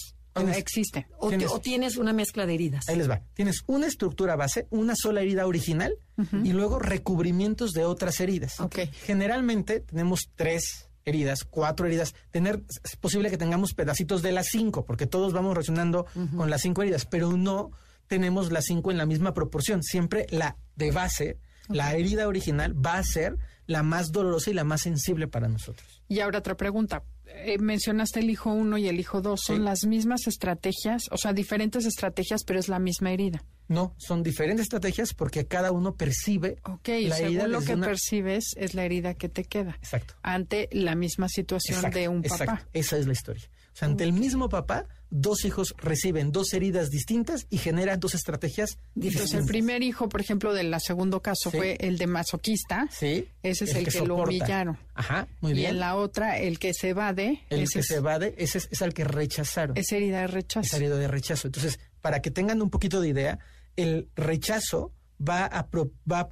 [0.56, 1.06] existe.
[1.18, 1.30] O
[1.60, 2.88] tienes, una mezcla de heridas.
[2.88, 3.22] Ahí les va.
[3.34, 5.96] Tienes una estructura base, una sola herida original
[6.44, 8.60] y luego recubrimientos de otras heridas.
[8.60, 8.90] Okay.
[9.04, 12.14] Generalmente tenemos tres heridas, cuatro heridas.
[12.30, 16.06] Tener, es posible que tengamos pedacitos de las cinco, porque todos vamos reaccionando
[16.36, 17.70] con las cinco heridas, pero no
[18.06, 19.82] tenemos las cinco en la misma proporción.
[19.82, 23.38] Siempre la de base, la herida original, va a ser
[23.72, 26.02] la más dolorosa y la más sensible para nosotros.
[26.08, 27.02] Y ahora otra pregunta.
[27.26, 29.40] Eh, mencionaste el hijo 1 y el hijo 2.
[29.42, 31.04] ¿Son las mismas estrategias?
[31.10, 33.42] O sea, diferentes estrategias, pero es la misma herida.
[33.68, 37.48] No, son diferentes estrategias porque cada uno percibe Ok, la herida.
[37.48, 39.76] lo que percibes es la herida que te queda.
[39.76, 40.14] Exacto.
[40.22, 42.66] Ante la misma situación de un papá.
[42.74, 43.48] Esa es la historia.
[43.72, 48.14] O sea, ante el mismo papá, dos hijos reciben dos heridas distintas y generan dos
[48.14, 52.88] estrategias Entonces, el primer hijo, por ejemplo, del segundo caso fue el de masoquista.
[52.90, 53.28] Sí.
[53.42, 54.78] Ese es el, que, lo humillaron.
[54.94, 55.64] Ajá, muy bien.
[55.64, 57.40] Y en la otra, el que se evade.
[57.50, 59.76] El que se evade, ese es, es, al que rechazaron.
[59.76, 60.66] Es herida de rechazo.
[60.66, 61.48] Es herida de rechazo.
[61.48, 63.38] Entonces, para que tengan un poquito de idea,
[63.76, 65.68] el rechazo va a,
[66.10, 66.30] va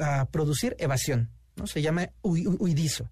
[0.00, 1.66] a, producir evasión, ¿no?
[1.66, 3.10] Se llama huidizo.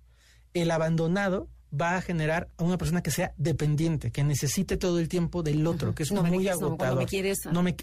[0.52, 5.08] El abandonado va a generar a una persona que sea dependiente, que necesite todo el
[5.08, 6.94] tiempo del otro, que es muy agotado.
[6.94, 7.38] No, me quieres.
[7.52, 7.76] No me,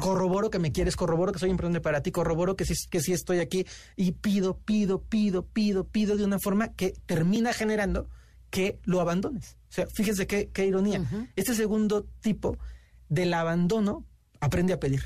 [0.00, 3.12] corroboro que me quieres, corroboro que soy importante para ti, corroboro que sí, que sí
[3.12, 8.08] estoy aquí y pido, pido, pido, pido, pido de una forma que termina generando
[8.50, 9.56] que lo abandones.
[9.70, 11.02] O sea, fíjese qué, qué ironía.
[11.36, 12.58] Este segundo tipo
[13.08, 14.04] del abandono
[14.40, 15.02] aprende a pedir,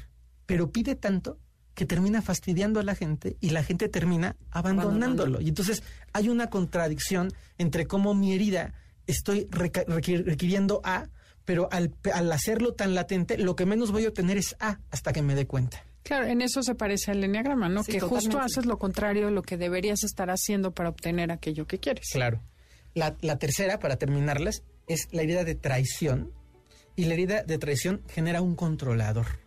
[0.47, 1.39] pero pide tanto
[1.75, 5.41] que termina fastidiando a la gente y la gente termina abandonándolo.
[5.41, 5.83] Y entonces
[6.13, 8.73] hay una contradicción entre cómo mi herida
[9.07, 11.09] estoy requiriendo A,
[11.45, 11.93] pero al,
[12.33, 15.47] hacerlo tan latente, lo que menos voy a obtener es A hasta que me dé
[15.47, 15.85] cuenta.
[16.05, 17.83] Claro, en eso se parece al enneagrama, ¿no?
[17.83, 21.79] que justo haces lo contrario de lo que deberías estar haciendo para obtener aquello que
[21.79, 22.11] quieres.
[22.13, 22.41] Claro.
[22.95, 26.31] La, la tercera, para terminarles, es la herida de traición.
[26.95, 29.44] Y la herida de traición genera un controlador.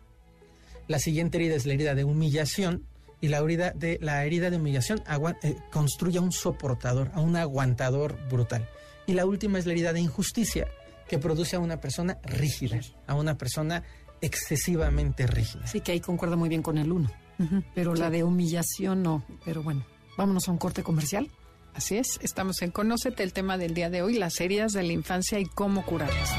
[0.88, 2.84] La siguiente herida es la herida de humillación
[3.20, 5.02] y la herida de, la herida de humillación
[5.42, 8.68] eh, construye a un soportador, a un aguantador brutal.
[9.06, 10.66] Y la última es la herida de injusticia,
[11.08, 13.82] que produce a una persona rígida, a una persona
[14.20, 15.66] excesivamente rígida.
[15.66, 17.10] Sí, que ahí concuerda muy bien con el uno.
[17.74, 19.24] Pero la de humillación no.
[19.44, 21.30] Pero bueno, vámonos a un corte comercial.
[21.74, 24.92] Así es, estamos en Conócete, el tema del día de hoy, las heridas de la
[24.92, 26.34] infancia y cómo curarlas.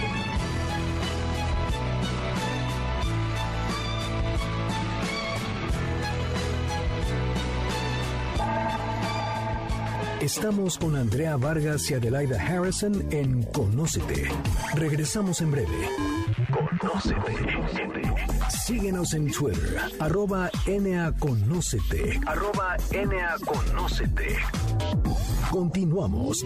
[10.29, 14.29] Estamos con Andrea Vargas y Adelaida Harrison en Conócete.
[14.75, 15.89] Regresamos en breve.
[16.79, 17.35] Conócete.
[18.63, 22.21] Síguenos en Twitter, arroba NAConócete.
[22.27, 24.37] Arroba NAConócete.
[25.49, 26.45] Continuamos.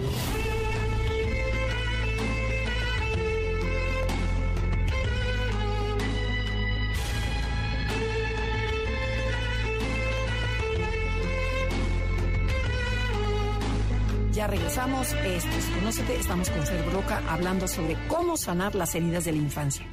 [14.43, 15.07] Ya regresamos.
[15.13, 16.19] Esto es Conócete.
[16.19, 19.85] Estamos con Fer Broca hablando sobre cómo sanar las heridas de la infancia.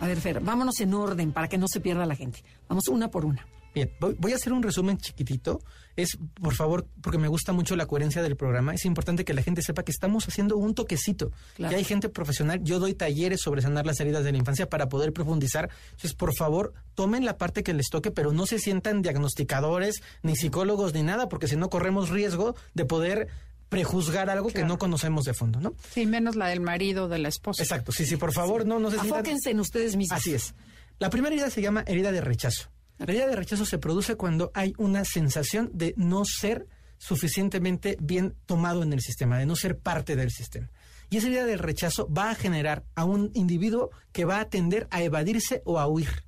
[0.00, 2.42] A ver, Fer, vámonos en orden para que no se pierda la gente.
[2.70, 3.46] Vamos una por una.
[3.74, 5.60] Bien, voy, a hacer un resumen chiquitito.
[5.94, 9.42] Es, por favor, porque me gusta mucho la coherencia del programa, es importante que la
[9.42, 11.30] gente sepa que estamos haciendo un toquecito.
[11.56, 11.70] Claro.
[11.70, 12.64] Que hay gente profesional.
[12.64, 15.68] Yo doy talleres sobre sanar las heridas de la infancia para poder profundizar.
[15.90, 20.34] Entonces, por favor, tomen la parte que les toque, pero no se sientan diagnosticadores, ni
[20.34, 23.28] psicólogos, ni nada, porque si no corremos riesgo de poder
[23.68, 25.74] prejuzgar algo que no conocemos de fondo, ¿no?
[25.92, 27.62] Sí, menos la del marido o de la esposa.
[27.62, 27.92] Exacto.
[27.92, 29.20] Sí, sí, por favor, no, no se sientan...
[29.20, 30.18] Afóquense en ustedes mismos.
[30.18, 30.54] Así es.
[30.98, 32.70] La primera herida se llama herida de rechazo.
[32.98, 36.66] La herida de rechazo se produce cuando hay una sensación de no ser
[36.98, 40.70] suficientemente bien tomado en el sistema, de no ser parte del sistema.
[41.10, 44.88] Y esa herida del rechazo va a generar a un individuo que va a tender
[44.90, 46.24] a evadirse o a huir.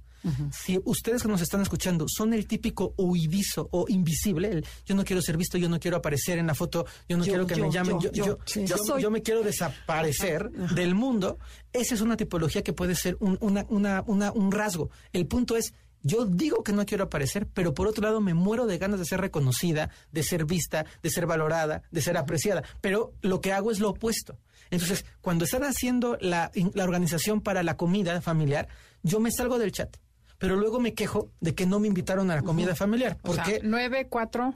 [0.52, 5.04] Si ustedes que nos están escuchando son el típico huidizo o invisible, el, yo no
[5.04, 7.54] quiero ser visto, yo no quiero aparecer en la foto, yo no Yo, quiero que
[7.56, 8.10] yo, me llamen, yo,
[8.44, 8.66] sí.
[8.66, 11.38] soy- me quiero desaparecer del mundo,
[11.72, 14.90] esa es una tipología que puede ser un, una- una- una- un rasgo.
[15.12, 18.66] El punto es, yo digo que no quiero aparecer, pero por otro lado me muero
[18.66, 23.12] de ganas de ser reconocida, de ser vista, de ser valorada, de ser apreciada, pero
[23.22, 24.38] lo que hago es lo opuesto.
[24.70, 28.68] Entonces, cuando están haciendo la, la organización para la comida familiar,
[29.02, 29.96] yo me salgo del chat.
[30.40, 33.16] Pero luego me quejo de que no me invitaron a la comida familiar.
[33.22, 34.52] Porque nueve, cuatro,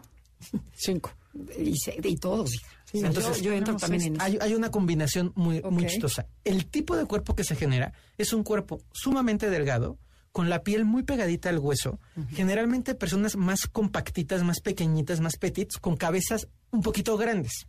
[0.74, 1.12] cinco.
[1.58, 2.50] Y, se- y todos.
[2.84, 4.22] Sí, entonces, yo, yo entro también en eso.
[4.24, 6.26] Hay, hay una combinación muy, muy chistosa.
[6.44, 9.98] El tipo de cuerpo que se genera es un cuerpo sumamente delgado,
[10.32, 15.78] con la piel muy pegadita al hueso, generalmente personas más compactitas, más pequeñitas, más petits,
[15.78, 17.66] con cabezas un poquito grandes.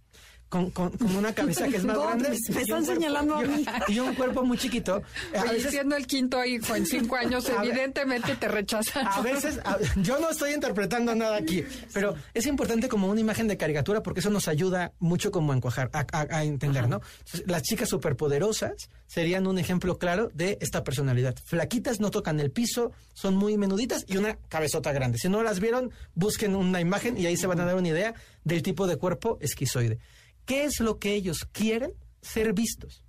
[0.55, 2.29] Con, con- con una cabeza que es más grande.
[2.29, 3.65] Me están cuerpo- señalando a mí.
[3.89, 5.03] Y un cuerpo muy chiquito.
[5.35, 7.57] A Oye, veces- siendo el quinto hijo en cinco años, ver.
[7.65, 9.05] evidentemente te rechazan.
[9.05, 13.49] a veces, a- yo no estoy interpretando nada aquí, pero es importante como una imagen
[13.49, 17.01] de caricatura porque eso nos ayuda mucho como a encuajar, a, a- a entender, ¿no?
[17.25, 21.35] Entonces, las chicas superpoderosas serían un ejemplo claro de esta personalidad.
[21.43, 25.17] Flaquitas, no tocan el piso, son muy menuditas y una cabezota grande.
[25.17, 28.13] Si no las vieron, busquen una imagen y ahí se van a dar una idea
[28.45, 29.99] del tipo de cuerpo esquizoide.
[30.45, 31.91] ¿Qué es lo que ellos quieren?
[32.21, 33.03] Ser vistos.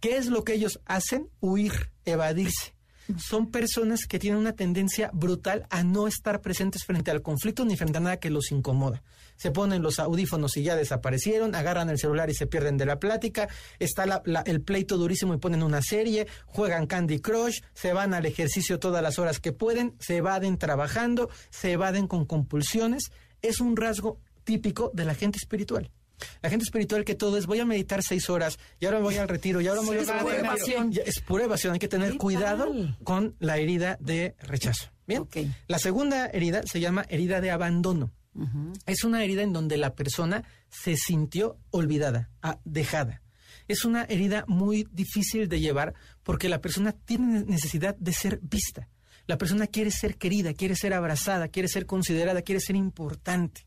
[0.00, 1.28] ¿Qué es lo que ellos hacen?
[1.40, 2.74] Huir, evadirse.
[3.18, 7.76] Son personas que tienen una tendencia brutal a no estar presentes frente al conflicto ni
[7.76, 9.02] frente a nada que los incomoda.
[9.36, 13.00] Se ponen los audífonos y ya desaparecieron, agarran el celular y se pierden de la
[13.00, 13.48] plática,
[13.78, 18.78] está el pleito durísimo y ponen una serie, juegan Candy Crush, se van al ejercicio
[18.78, 23.10] todas las horas que pueden, se evaden trabajando, se evaden con compulsiones.
[23.42, 25.90] Es un rasgo típico de la gente espiritual.
[26.42, 29.28] La gente espiritual que todo es voy a meditar seis horas y ahora voy al
[29.28, 30.92] retiro y ahora voy Sí, a es pura evasión.
[31.06, 31.72] Es pura evasión.
[31.74, 32.98] Hay que tener ¿Qué cuidado tal?
[33.04, 34.90] con la herida de rechazo.
[35.06, 35.26] Bien.
[35.66, 38.12] La segunda herida se llama herida de abandono.
[38.86, 42.30] Es una herida en donde la persona se sintió olvidada,
[42.64, 43.22] dejada.
[43.66, 48.88] Es una herida muy difícil de llevar porque la persona tiene necesidad de ser vista.
[49.26, 53.66] La persona quiere ser querida, quiere ser abrazada, quiere ser considerada, quiere ser importante.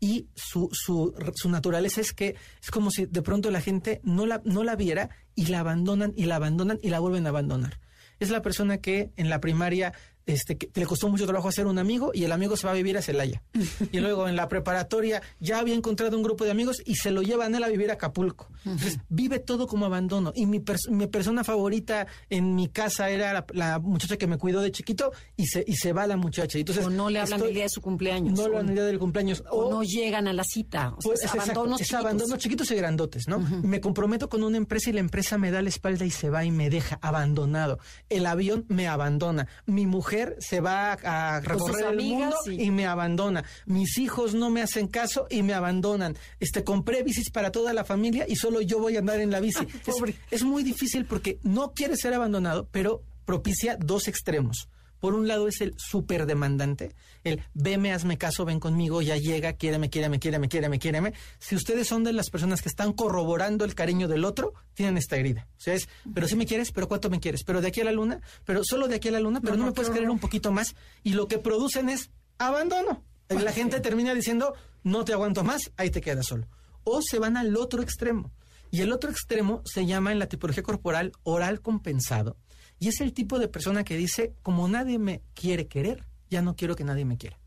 [0.00, 1.14] Y su, su,
[1.48, 5.10] naturaleza es que es como si de pronto la gente no la, no la viera
[5.34, 7.78] y la abandonan y la abandonan y la vuelven a abandonar.
[8.18, 9.92] Es la persona que en la primaria
[10.30, 12.76] este, que le costó mucho trabajo hacer un amigo y el amigo se va a
[12.76, 13.42] vivir a Celaya.
[13.92, 17.22] Y luego en la preparatoria ya había encontrado un grupo de amigos y se lo
[17.22, 18.48] llevan él a vivir a Acapulco.
[18.64, 20.32] Entonces vive todo como abandono.
[20.34, 24.38] Y mi, pers- mi persona favorita en mi casa era la, la muchacha que me
[24.38, 26.58] cuidó de chiquito y se, y se va la muchacha.
[26.58, 28.38] Entonces, o no le hablan estoy- el día de su cumpleaños.
[28.38, 29.42] No le hablan el día del cumpleaños.
[29.50, 30.94] o no llegan a la cita.
[30.96, 32.04] O sea, Pues, es es exacto, abandonos es chiquitos.
[32.06, 33.38] abandono chiquitos y grandotes, ¿no?
[33.38, 36.44] Me comprometo con una empresa y la empresa me da la espalda y se va
[36.44, 37.78] y me deja abandonado.
[38.08, 39.46] El avión me abandona.
[39.66, 42.70] Mi mujer se va a recorrer el mundo y- y...
[42.70, 43.44] me abandona.
[43.66, 46.16] Mis hijos no me hacen caso y me abandonan.
[46.38, 49.40] Este compré bicis para toda la familia y solo yo voy a andar en la
[49.40, 49.66] bici.
[50.30, 54.68] es muy difícil porque no quiere ser abandonado, pero propicia dos extremos.
[55.00, 59.54] Por un lado es el súper demandante, el veme, hazme caso, ven conmigo, ya llega,
[59.54, 61.14] quiéreme, quiéreme, quiéreme, quiéreme, quiéreme.
[61.38, 65.16] Si ustedes son de las personas que están corroborando el cariño del otro, tienen esta
[65.16, 65.48] herida.
[65.56, 67.84] O sea, es, pero si me quieres, pero cuánto me quieres, pero de aquí a
[67.84, 70.18] la luna, pero solo de aquí a la luna, pero no, me puedes querer un
[70.18, 70.74] poquito más.
[71.02, 73.02] Y lo que producen es abandono.
[73.28, 76.48] La gente termina diciendo, no te aguanto más, ahí te quedas solo.
[76.84, 78.32] O se van al otro extremo.
[78.70, 82.36] Y el otro extremo se llama en la tipología corporal oral compensado.
[82.80, 86.56] Y es el tipo de persona que dice, como nadie me quiere querer, ya no
[86.56, 87.38] quiero que nadie me quiera.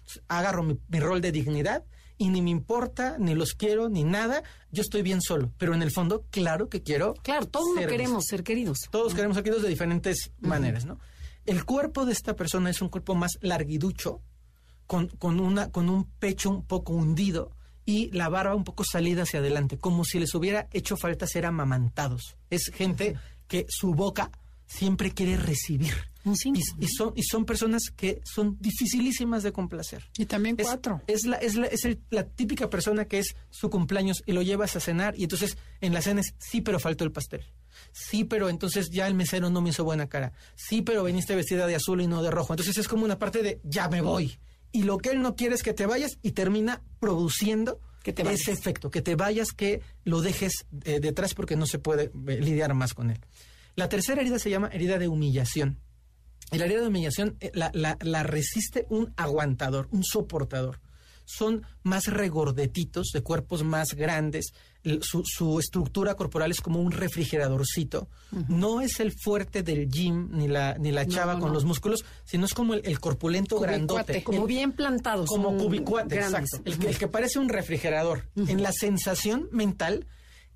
[0.00, 1.84] Entonces, agarro mi, mi rol de dignidad
[2.16, 4.42] y ni me importa, ni los quiero, ni nada.
[4.70, 5.52] Yo estoy bien solo.
[5.56, 7.14] Pero en el fondo, claro que quiero.
[7.22, 8.36] Claro, todos ser queremos visto.
[8.36, 8.78] ser queridos.
[8.90, 10.98] Todos queremos ser queridos de diferentes maneras, ¿no?
[11.46, 14.20] El cuerpo de esta persona es un cuerpo más larguiducho,
[14.86, 17.52] con, con, una, con un pecho un poco hundido
[17.86, 21.46] y la barba un poco salida hacia adelante, como si les hubiera hecho falta ser
[21.46, 22.36] amamantados.
[22.50, 23.16] Es gente
[23.48, 24.30] que su boca
[24.70, 25.92] siempre quiere recibir.
[26.44, 30.04] Y, y son, y son personas que son dificilísimas de complacer.
[30.18, 31.00] Y también cuatro.
[31.06, 34.42] Es, la, es, la, es el- la típica persona que es su cumpleaños y lo
[34.42, 37.42] llevas a cenar y entonces en la cena es, sí, pero faltó el pastel.
[37.92, 40.32] Sí, pero entonces ya el mesero no me hizo buena cara.
[40.56, 42.52] Sí, pero viniste vestida de azul y no de rojo.
[42.52, 44.38] Entonces es como una parte de, ya me voy.
[44.72, 48.22] Y lo que él no quiere es que te vayas y termina produciendo Que te
[48.22, 48.42] vayas.
[48.42, 50.52] ese efecto, que te vayas, que lo dejes
[50.84, 53.18] eh, detrás porque no se puede eh, lidiar más con él.
[53.76, 55.78] La tercera herida se llama herida de humillación.
[56.52, 60.80] Y la herida de humillación eh, la, la- la resiste un aguantador, un soportador.
[61.24, 64.46] Son más regordetitos, de cuerpos más grandes.
[65.02, 68.08] Su, su estructura corporal es como un refrigeradorcito.
[68.48, 71.54] No es el fuerte del gym ni la, ni la chava con no.
[71.54, 74.24] los músculos, sino es como el, el corpulento grandote.
[74.24, 75.28] Como El- bien plantados.
[75.28, 76.52] como cubicuate, grandes.
[76.54, 76.88] exacto.
[76.88, 78.28] El que parece un refrigerador.
[78.34, 80.08] En la sensación mental,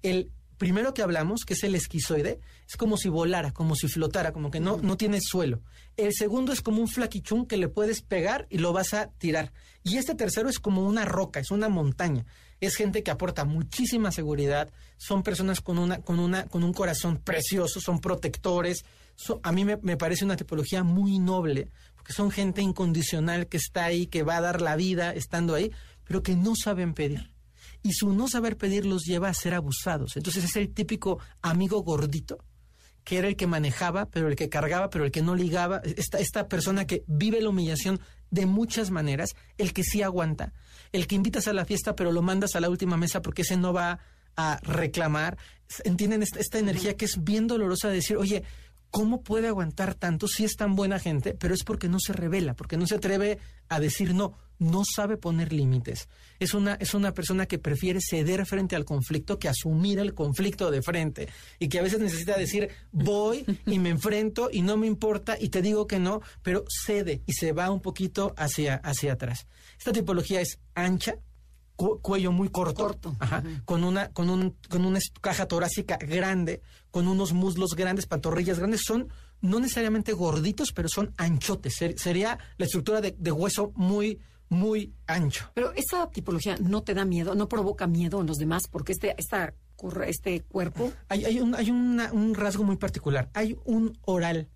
[0.03, 4.33] el primero que hablamos, que es el esquizoide, es como si volara, como si flotara,
[4.33, 5.61] como que no, no tiene suelo.
[5.97, 9.53] El segundo es como un flaquichún que le puedes pegar y lo vas a tirar.
[9.83, 12.25] Y este tercero es como una roca, es una montaña.
[12.61, 17.19] Es gente que aporta muchísima seguridad, son personas con, una, con, una, con un corazón
[17.19, 18.85] precioso, son protectores.
[19.43, 23.85] A mí me, me parece una tipología muy noble, porque son gente incondicional que está
[23.85, 25.71] ahí, que va a dar la vida estando ahí,
[26.05, 27.34] pero que no saben pedir.
[27.85, 30.17] Y su no saber pedir los lleva a ser abusados.
[30.17, 32.39] Entonces es el típico amigo gordito,
[33.05, 35.81] que era el que manejaba, pero el que cargaba, pero el que no ligaba.
[35.85, 40.53] Esta, esta persona que vive la humillación de muchas maneras, el que sí aguanta,
[40.91, 43.57] el que invitas a la fiesta, pero lo mandas a la última mesa porque ese
[43.57, 44.01] no va
[44.35, 45.37] a reclamar.
[45.85, 48.43] ¿Entienden esta, esta energía que es bien dolorosa de decir, oye,
[48.95, 51.35] ¿cómo puede aguantar tanto si es tan buena gente?
[51.35, 55.17] Pero es porque no se revela, porque no se atreve a decir no, no sabe
[55.17, 56.09] poner límites.
[56.39, 60.71] Es una, es una persona que prefiere ceder frente al conflicto que asumir el conflicto
[60.71, 64.87] de frente y que a veces necesita decir voy y me enfrento y no me
[64.87, 69.13] importa y te digo que no, pero cede y se va un poquito hacia, hacia
[69.15, 69.47] atrás.
[69.79, 71.17] Esta tipología es ancha,
[71.77, 73.17] cu- cuello muy corto, Corto.
[73.19, 78.59] ajá, con una con un con una caja torácica grande, con unos muslos grandes, pantorrillas
[78.59, 79.09] grandes, son
[79.41, 81.75] no necesariamente gorditos, pero son anchotes.
[81.77, 85.51] Ser- sería la estructura de, de hueso muy muy ancho.
[85.55, 89.15] Pero esta tipología no te da miedo, no provoca miedo en los demás, porque este,
[89.19, 89.55] esta,
[90.07, 93.31] este cuerpo Hay, hay, un, hay una- un rasgo muy particular.
[93.35, 94.49] Hay un oral,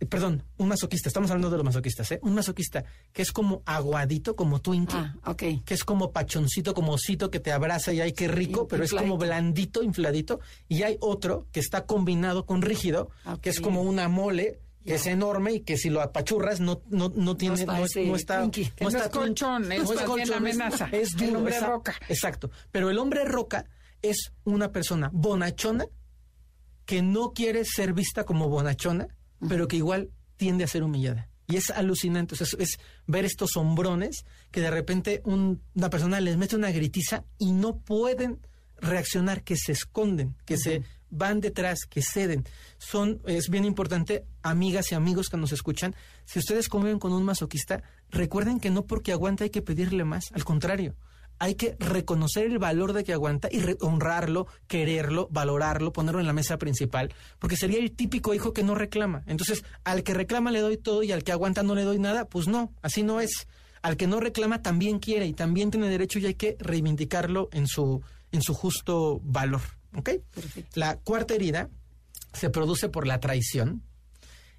[0.00, 1.08] eh, perdón, un masoquista.
[1.08, 2.18] Estamos hablando de los masoquistas, ¿eh?
[2.22, 4.94] Un masoquista que es como aguadito, como Twinkie.
[4.96, 5.42] Ah, ok.
[5.64, 8.84] que es como pachoncito, como osito que te abraza y ay, qué rico, Sí, pero
[8.84, 10.40] es como blandito, infladito.
[10.68, 13.40] Y hay otro que está combinado con rígido, Ok.
[13.40, 17.10] que es como una mole, que es enorme y que si lo apachurras no, no,
[17.14, 20.88] no tiene, está no, es- ese no está, no es está colchón, es es- amenaza.
[20.92, 21.94] Es, El duro, hombre roca.
[22.08, 22.50] Exacto.
[22.70, 23.66] Pero el hombre roca
[24.02, 25.86] es una persona bonachona
[26.84, 29.08] que no quiere ser vista como bonachona,
[29.48, 31.28] pero que igual tiende a ser humillada.
[31.48, 35.90] Y es alucinante, o sea, es, es ver estos hombrones que de repente un- una
[35.90, 38.40] persona les mete una gritiza y no pueden
[38.78, 40.82] reaccionar, que se esconden, que se
[41.16, 42.44] van detrás, que ceden.
[42.78, 47.24] Son, es bien importante, amigas y amigos que nos escuchan, si ustedes conviven con un
[47.24, 50.94] masoquista, recuerden que no porque aguanta hay que pedirle más, al contrario,
[51.38, 56.32] hay que reconocer el valor de que aguanta y honrarlo, quererlo, valorarlo, ponerlo en la
[56.32, 59.22] mesa principal, porque sería el típico hijo que no reclama.
[59.26, 62.26] Entonces, al que reclama le doy todo y al que aguanta no le doy nada,
[62.26, 63.48] pues no, así no es.
[63.82, 67.66] Al que no reclama también quiere y también tiene derecho y hay que reivindicarlo en
[67.66, 68.02] su,
[68.32, 69.60] en su justo valor.
[69.96, 70.10] ¿Ok?
[70.74, 71.70] La cuarta herida
[72.32, 73.82] se produce por la traición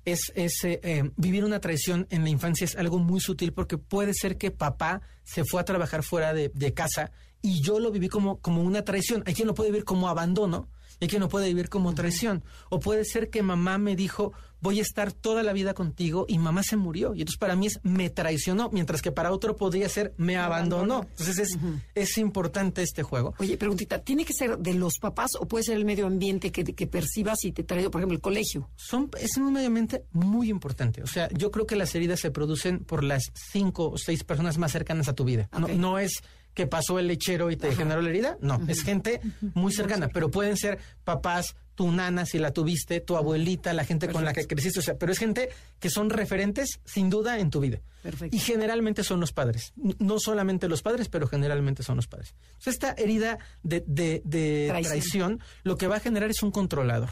[0.07, 3.77] es, es, eh, eh, vivir una traición en la infancia es algo muy sutil porque
[3.77, 7.91] puede ser que papá se fue a trabajar fuera de, de casa y yo lo
[7.91, 9.23] viví como, como una traición.
[9.25, 12.43] Hay quien lo puede vivir como abandono y hay quien lo puede vivir como traición.
[12.69, 16.39] O puede ser que mamá me dijo, voy a estar toda la vida contigo y
[16.39, 17.13] mamá se murió.
[17.13, 21.05] Y entonces para mí es me traicionó, mientras que para otro podría ser me abandonó.
[21.11, 21.57] Entonces es,
[21.95, 23.33] es importante este juego.
[23.39, 26.63] Oye, preguntita, ¿tiene que ser de los papás o puede ser el medio ambiente que,
[26.63, 28.69] que percibas y te trae, por ejemplo, el colegio?
[28.75, 31.03] son, es un medio ambiente muy importante.
[31.03, 34.57] O sea, yo creo que las heridas se producen por las cinco o seis personas
[34.57, 35.49] más cercanas a tu vida.
[35.57, 36.23] No, no es
[36.57, 38.35] que pasó el lechero y te generó la herida.
[38.41, 39.21] No, es gente
[39.53, 44.07] muy cercana, pero pueden ser papás, tu nana si la tuviste, tu abuelita, la gente
[44.09, 44.79] con la que creciste.
[44.79, 47.79] O sea, pero es gente que son referentes sin duda en tu vida.
[48.01, 48.35] Perfecto.
[48.35, 49.73] Y generalmente son los padres.
[49.75, 52.33] No solamente los padres, pero generalmente son los padres.
[52.53, 54.89] Entonces, esta herida de, de- de Traición.
[54.91, 57.09] traición lo que va a generar es un controlador.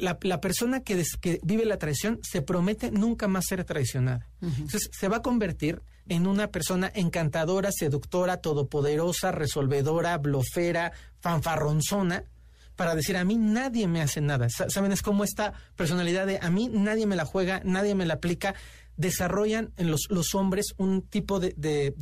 [0.00, 4.28] La, la persona que, des- que vive la traición se promete nunca más ser traicionada.
[4.42, 12.24] Entonces se va a convertir en una persona encantadora, seductora, todopoderosa, resolvedora, blofera, fanfarronzona,
[12.74, 14.48] para decir a mí nadie me hace nada.
[14.50, 14.92] ¿Saben?
[14.92, 18.54] Es como esta personalidad de a mí nadie me la juega, nadie me la aplica.
[18.98, 21.92] Desarrollan en los, los hombres un tipo de, de,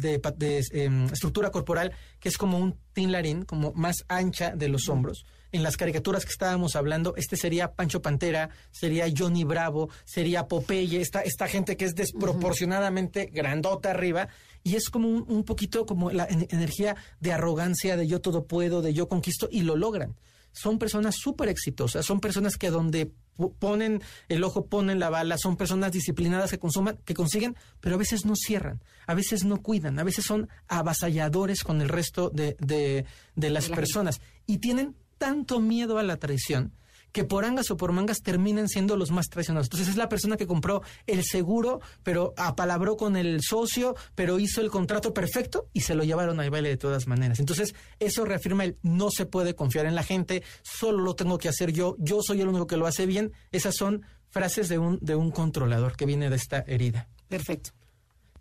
[0.72, 5.24] em, estructura corporal que es como un tinlarín, como más ancha de los hombros
[5.54, 11.00] en las caricaturas que estábamos hablando, este sería Pancho Pantera, sería Johnny Bravo, sería Popeye,
[11.00, 14.26] esta, esta gente que es desproporcionadamente grandota arriba,
[14.64, 18.94] y es como un, poquito como la energía de arrogancia, de yo todo puedo, de
[18.94, 20.16] yo conquisto, y lo logran.
[20.50, 23.12] Son personas súper exitosas, son personas que donde
[23.60, 27.98] ponen el ojo, ponen la bala, son personas disciplinadas que consuman, que consiguen, pero a
[27.98, 32.56] veces no cierran, a veces no cuidan, a veces son avasalladores con el resto de,
[32.58, 33.04] de,
[33.36, 34.20] de las personas.
[34.46, 36.72] Y tienen tanto miedo a la traición
[37.14, 39.66] que por angas o por mangas terminan siendo los más traicionados.
[39.66, 44.60] Entonces es la persona que compró el seguro, pero apalabró con el socio, pero hizo
[44.60, 47.38] el contrato perfecto y se lo llevaron al baile de todas maneras.
[47.38, 51.48] Entonces eso reafirma el no se puede confiar en la gente, solo lo tengo que
[51.48, 53.30] hacer yo, yo soy el único que lo hace bien.
[53.52, 57.06] Esas son frases de un, de un controlador que viene de esta herida.
[57.28, 57.70] Perfecto.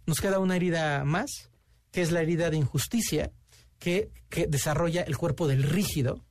[0.07, 1.51] Nos queda una herida más,
[1.91, 3.31] que es la herida de injusticia,
[3.77, 6.25] que, que desarrolla el cuerpo del rígido,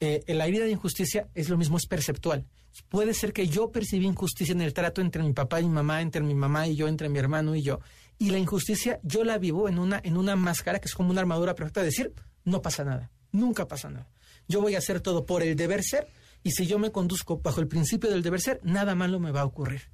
[0.00, 2.44] eh, la herida de injusticia es lo mismo, es perceptual.
[2.88, 6.00] Puede ser que yo percibí injusticia en el trato entre mi papá y mi mamá,
[6.00, 7.80] entre mi mamá y yo, entre mi hermano y yo.
[8.18, 11.20] Y la injusticia yo la vivo en una, en una máscara que es como una
[11.20, 12.12] armadura perfecta de decir,
[12.44, 14.08] no pasa nada, nunca pasa nada.
[14.48, 16.08] Yo voy a hacer todo por el deber ser
[16.42, 19.40] y si yo me conduzco bajo el principio del deber ser, nada malo me va
[19.40, 19.90] a ocurrir.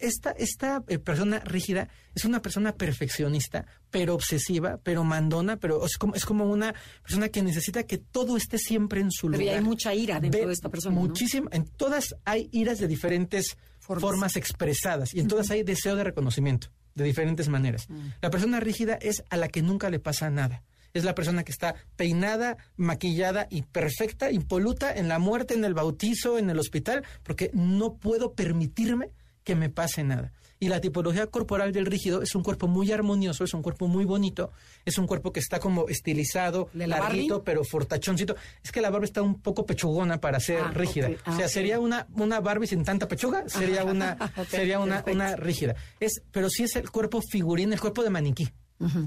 [0.00, 5.96] Esta, esta eh, persona rígida es una persona perfeccionista, pero obsesiva, pero mandona, pero es
[5.98, 9.44] como, es como una persona que necesita que todo esté siempre en su lugar.
[9.44, 10.96] Pero hay mucha ira dentro de esta persona.
[10.96, 11.48] Muchísima.
[11.52, 16.68] En todas hay iras de diferentes formas, expresadas y en todas hay deseo de reconocimiento
[16.94, 17.88] de diferentes maneras.
[17.88, 18.08] Mm.
[18.20, 20.62] La persona rígida es a la que nunca le pasa nada
[20.94, 25.74] es la persona que está peinada, maquillada y perfecta, impoluta en la muerte, en el
[25.74, 29.10] bautizo, en el hospital, porque no puedo permitirme
[29.44, 30.32] que me pase nada.
[30.62, 34.04] Y la tipología corporal del rígido es un cuerpo muy armonioso, es un cuerpo muy
[34.04, 34.52] bonito,
[34.84, 38.36] es un cuerpo que está como estilizado, larguito, pero fortachoncito.
[38.62, 41.10] Es que la Barbie está un poco pechugona para ser ah, rígida.
[41.26, 44.16] o sea, ah, sería una, una Barbie sin tanta pechuga, sería una,
[44.48, 45.74] sería una, una rígida.
[45.98, 48.48] Es, pero sí es el cuerpo figurín, el cuerpo de maniquí.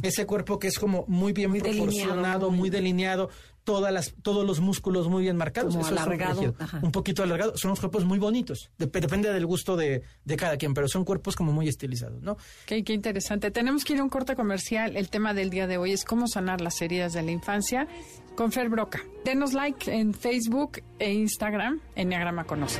[0.02, 3.30] Ese cuerpo que es como muy bien proporcionado, muy delineado,
[3.66, 5.76] todas las, todos los músculos muy bien marcados.
[5.76, 6.56] alargado.
[6.82, 7.58] un poquito alargado.
[7.58, 8.72] Son los cuerpos muy bonitos.
[8.78, 10.04] depende del gusto de,
[10.38, 12.38] cada quien, pero son cuerpos como muy estilizados, ¿no?
[12.66, 13.52] Qué, qué interesante.
[13.52, 14.96] Tenemos que ir a un corte comercial.
[14.96, 17.88] El tema del día de hoy es cómo sanar las heridas de la infancia
[18.36, 19.02] con Fer Broca.
[19.24, 21.82] Denos like en Facebook e Instagram.
[21.96, 22.80] Enneagrama Conoce.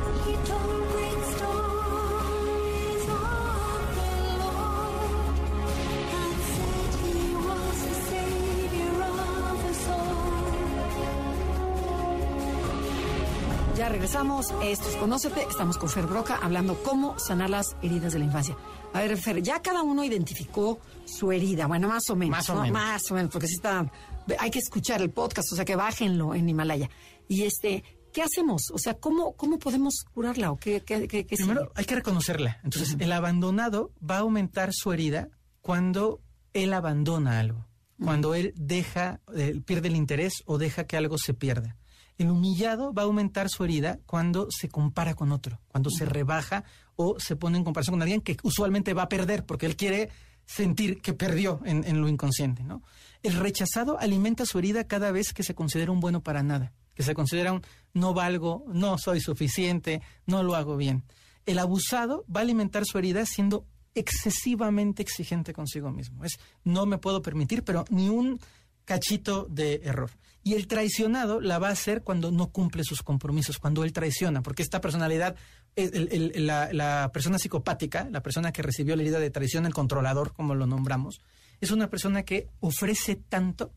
[13.91, 14.47] Regresamos.
[14.63, 15.41] Esto es Conócete.
[15.49, 18.55] Estamos con Fer Broca hablando cómo sanar las heridas de la infancia.
[18.93, 21.67] A ver, Fer, ya cada uno identificó su herida.
[21.67, 22.37] Bueno, más o menos.
[22.37, 22.71] Más o menos.
[22.71, 23.91] Más o menos, porque si está.
[24.39, 26.89] Hay que escuchar el podcast, o sea que bájenlo en Himalaya.
[27.27, 27.83] Y este.
[28.13, 28.71] ¿Qué hacemos?
[28.73, 30.51] O sea, ¿cómo, cómo podemos curarla?
[30.51, 32.59] ¿O qué, qué, Primero, hay que reconocerla.
[32.61, 35.29] Entonces, el abandonado va a aumentar su herida
[35.61, 36.19] cuando
[36.51, 37.67] él abandona algo.
[38.03, 41.77] Cuando él deja, eh, pierde el interés o deja que algo se pierda.
[42.21, 46.63] El humillado va a aumentar su herida cuando se compara con otro, cuando se rebaja
[46.95, 50.09] o se pone en comparación con alguien que usualmente va a perder porque él quiere
[50.45, 52.63] sentir que perdió en, lo inconsciente.
[52.63, 52.83] ¿no?
[53.23, 57.01] El rechazado alimenta su herida cada vez que se considera un bueno para nada, que
[57.01, 57.63] se considera un
[57.95, 61.03] no valgo, no soy suficiente, no lo hago bien.
[61.47, 63.65] El abusado va a alimentar su herida siendo
[63.95, 66.23] excesivamente exigente consigo mismo.
[66.23, 68.39] Es no me puedo permitir, pero ni un
[68.85, 70.11] cachito de error.
[70.43, 74.41] Y el traicionado la va a hacer cuando no cumple sus compromisos, cuando él traiciona,
[74.41, 75.35] porque esta personalidad,
[75.75, 80.65] la, persona psicopática, la persona que recibió la herida de traición, el controlador, como lo
[80.65, 81.21] nombramos,
[81.59, 83.71] es una persona que ofrece tanto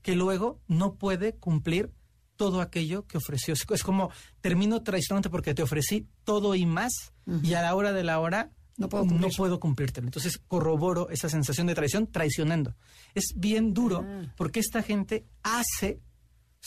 [0.00, 1.92] que luego no puede cumplir
[2.36, 3.54] todo aquello que ofreció.
[3.54, 4.10] Es como
[4.40, 7.12] termino traicionante porque te ofrecí todo y más,
[7.42, 10.06] y a la hora de la hora no puedo, no puedo cumplírtelo.
[10.06, 12.74] Entonces corroboro esa sensación de traición traicionando.
[13.14, 14.32] Es bien duro ah.
[14.36, 16.00] porque esta gente hace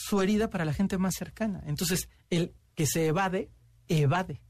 [0.00, 1.62] su herida para la gente más cercana.
[1.66, 3.50] Entonces, el que se evade,
[3.86, 4.40] evade.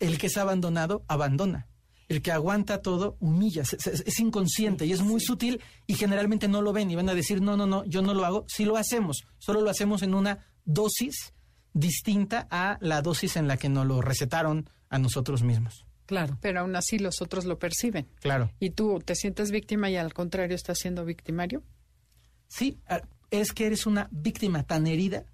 [0.00, 1.68] El que es abandonado, abandona.
[2.08, 3.62] El que aguanta todo, humilla.
[3.62, 7.40] Es, inconsciente y es muy sutil y generalmente no lo ven y van a decir,
[7.42, 8.44] no, no, no, yo no lo hago.
[8.48, 11.34] Sí lo hacemos, solo lo hacemos en una dosis
[11.74, 15.86] distinta a la dosis en la que nos lo recetaron a nosotros mismos.
[16.06, 16.38] Claro.
[16.40, 18.08] Pero aún así los otros lo perciben.
[18.20, 18.50] Claro.
[18.58, 21.62] ¿Y tú te sientes víctima y al contrario estás siendo victimario?
[22.48, 22.78] Sí,
[23.32, 25.24] es que eres una víctima tan herida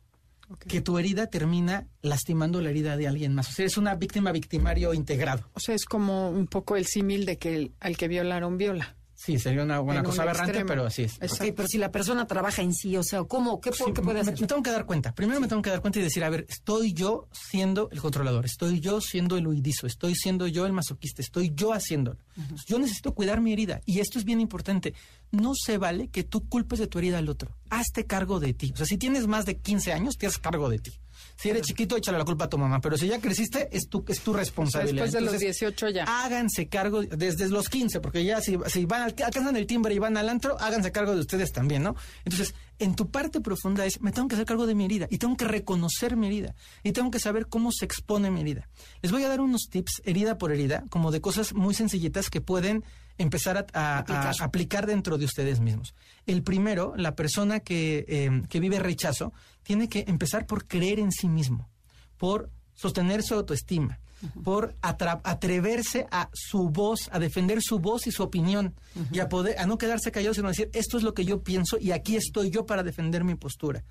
[0.67, 3.51] que tu herida termina lastimando la herida de alguien más.
[3.51, 5.45] O sea, eres una víctima victimario integrado.
[5.53, 8.97] O sea, es como un poco el símil de que el- al que violaron viola.
[9.21, 10.69] Sí, sería una buena En un cosa aberrante, extremo.
[10.69, 11.14] pero así es.
[11.21, 11.45] Exacto.
[11.47, 13.61] Ok, pero si la persona trabaja en sí, o sea, ¿cómo?
[13.61, 14.41] ¿Qué, Sí, qué puede me, hacer?
[14.41, 15.12] me tengo que dar cuenta.
[15.12, 18.45] Primero me tengo que dar cuenta y decir, a ver, estoy yo siendo el controlador,
[18.45, 22.21] estoy yo siendo el huidizo, estoy siendo yo el masoquista, estoy yo haciéndolo.
[22.69, 24.95] Yo necesito cuidar mi herida y esto es bien importante.
[25.33, 27.51] No se vale que tú culpes de tu herida al otro.
[27.71, 28.71] Hazte cargo de ti.
[28.73, 30.93] O sea, si tienes más de 15 años, te haces cargo de ti.
[31.41, 34.05] Si eres chiquito, échale la culpa a tu mamá, pero si ya creciste, es tu,
[34.09, 35.05] es tu O sea, responsabilidad.
[35.05, 36.05] después de los Entonces, 18 ya.
[36.24, 40.01] Háganse cargo desde los 15, porque ya si, si van, al- alcanzan el timbre y
[40.01, 41.95] van al antro, háganse cargo de ustedes también, ¿no?
[42.24, 45.18] Entonces, en tu parte profunda es, me tengo que hacer cargo de mi herida y
[45.18, 48.68] tengo que reconocer mi herida y tengo que saber cómo se expone mi herida.
[49.03, 52.41] Les voy a dar unos tips, herida por herida, como de cosas muy sencillitas que
[52.41, 52.84] pueden
[53.19, 54.87] empezar a, a- a Aplicar.
[54.87, 55.95] dentro de ustedes mismos.
[56.27, 61.12] El primero, la persona que, eh, que vive rechazo, tiene que empezar por creer en
[61.12, 61.69] sí mismo,
[62.16, 63.99] por sostener su autoestima,
[64.45, 68.75] por atra- atreverse a su voz, a defender su voz y su opinión,
[69.12, 71.77] y a poder, a no quedarse callado, sino decir, esto es lo que yo pienso
[71.81, 73.85] y aquí estoy yo para defender mi postura.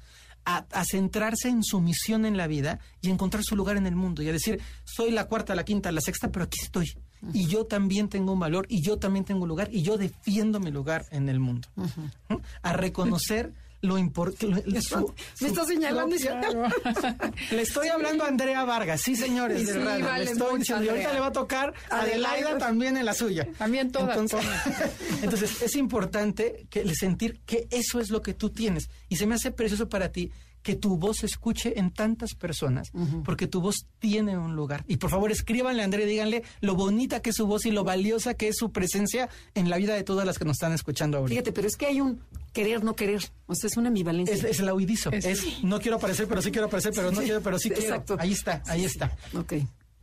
[0.46, 3.96] A, a centrarse en su misión en la vida y encontrar su lugar en el
[3.98, 6.88] mundo y a decir, soy la cuarta, la quinta, la sexta, pero aquí estoy.
[7.34, 10.60] Y yo también tengo un valor y yo también tengo un lugar y yo defiendo
[10.60, 11.68] mi lugar en el mundo.
[11.76, 12.36] ¿Mm?
[12.62, 14.64] A reconocer lo importante.
[15.42, 16.20] Me está señalando y
[17.56, 20.48] Le estoy hablando a Andrea Vargas, sí señores, Y de sí, radio, vale le estoy
[20.48, 22.30] mucho, diciendo, y ahorita le va a tocar a Adelaida.
[22.30, 23.48] Adelaida también en la suya.
[23.58, 24.50] También todas, Entonces,
[25.22, 28.90] entonces, es importante que sentir que eso es lo que tú tienes.
[29.10, 30.32] Y se me hace precioso para ti
[30.68, 32.90] que tu voz se escuche en tantas personas,
[33.24, 34.84] porque tu voz tiene un lugar.
[34.86, 37.72] Y por favor, escríbanle a Andrea y díganle lo bonita que es su voz y
[37.72, 40.74] lo valiosa que es su presencia en la vida de todas las que nos están
[40.74, 41.36] escuchando ahorita.
[41.36, 42.20] Fíjate, pero es que hay un
[42.52, 43.22] querer, no querer.
[43.46, 44.36] O sea, es una ambivalencia.
[44.36, 45.10] Es, es el audizo.
[45.14, 47.84] Es- Es, no quiero aparecer, pero sí quiero aparecer, pero no quiero, pero sí quiero.
[47.84, 48.18] Exacto.
[48.20, 49.16] Ahí está, ahí está.
[49.38, 49.54] Ok,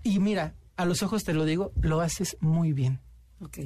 [0.02, 3.00] Y mira, a los ojos te lo digo, lo haces muy bien.
[3.40, 3.58] ok.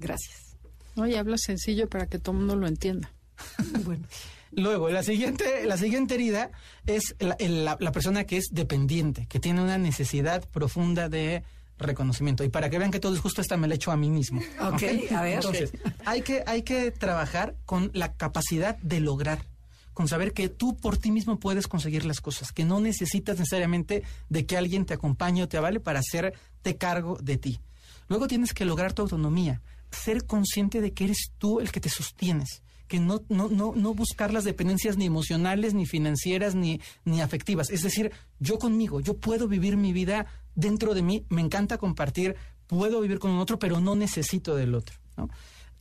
[0.00, 0.56] Gracias.
[0.96, 3.12] Oye, habla sencillo para que todo el mundo lo entienda.
[3.84, 4.04] Bueno,
[4.52, 6.50] Luego, la siguiente, la siguiente herida
[6.86, 11.44] es la, el- la- la persona que es dependiente, que tiene una necesidad profunda de
[11.78, 12.44] reconocimiento.
[12.44, 14.40] Y para que vean que todo es justo, esta me la echo a mí mismo.
[14.60, 14.82] Ok,
[15.14, 15.34] a ver.
[15.36, 15.72] Entonces,
[16.04, 19.46] hay que, hay que trabajar con la capacidad de lograr,
[19.94, 24.02] con saber que tú por ti mismo puedes conseguir las cosas, que no necesitas necesariamente
[24.28, 27.60] de que alguien te acompañe o te avale para hacerte cargo de ti.
[28.08, 31.88] Luego tienes que lograr tu autonomía, ser consciente de que eres tú el que te
[31.88, 37.20] sostienes que no, no, no, no buscar las dependencias ni emocionales, ni financieras, ni, ni
[37.20, 37.70] afectivas.
[37.70, 38.10] Es decir,
[38.40, 40.26] yo conmigo, yo puedo vivir mi vida
[40.56, 42.34] dentro de mí, me encanta compartir,
[42.66, 44.96] puedo vivir con un otro, pero no necesito del otro.
[45.16, 45.28] ¿no?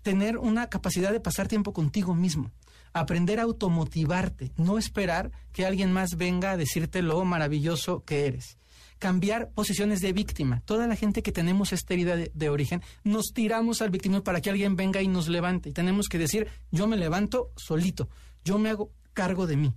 [0.03, 2.51] Tener una capacidad de pasar tiempo contigo mismo,
[2.93, 8.58] aprender a automotivarte, no esperar que alguien más venga a decirte lo maravilloso que eres
[8.99, 10.61] cambiar posiciones de víctima.
[10.65, 14.41] Toda la gente que tenemos esta herida de, de origen, nos tiramos al victimismo para
[14.41, 15.69] que alguien venga y nos levante.
[15.69, 18.09] Y tenemos que decir, yo me levanto solito,
[18.43, 19.73] yo me hago cargo de mí.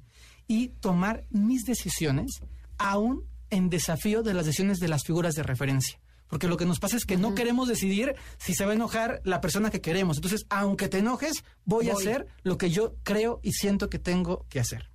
[0.47, 2.41] Y tomar mis decisiones
[2.79, 6.01] aún en desafío de las decisiones de las figuras de referencia.
[6.27, 9.21] Porque lo que nos pasa es que no queremos decidir si se va a enojar
[9.23, 10.17] la persona que queremos.
[10.17, 14.47] Entonces, aunque te enojes, voy, a hacer lo que yo creo y siento que tengo
[14.49, 14.91] que hacer.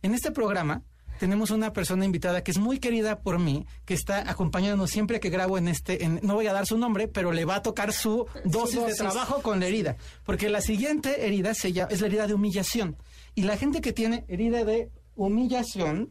[0.00, 0.82] En este programa
[1.20, 5.28] tenemos una persona invitada que es muy querida por mí, que está acompañándonos siempre que
[5.28, 7.92] grabo en este, en- no voy a dar su nombre, pero le va a tocar
[7.92, 8.96] su dosis, de dosis.
[8.96, 12.96] trabajo con la herida, porque la siguiente herida se llama, es la herida de humillación.
[13.34, 16.10] Y la gente que tiene herida de humillación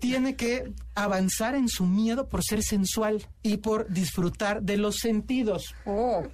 [0.00, 5.72] tiene que avanzar en su miedo por ser sensual y por disfrutar de los sentidos
[5.86, 6.24] Oh,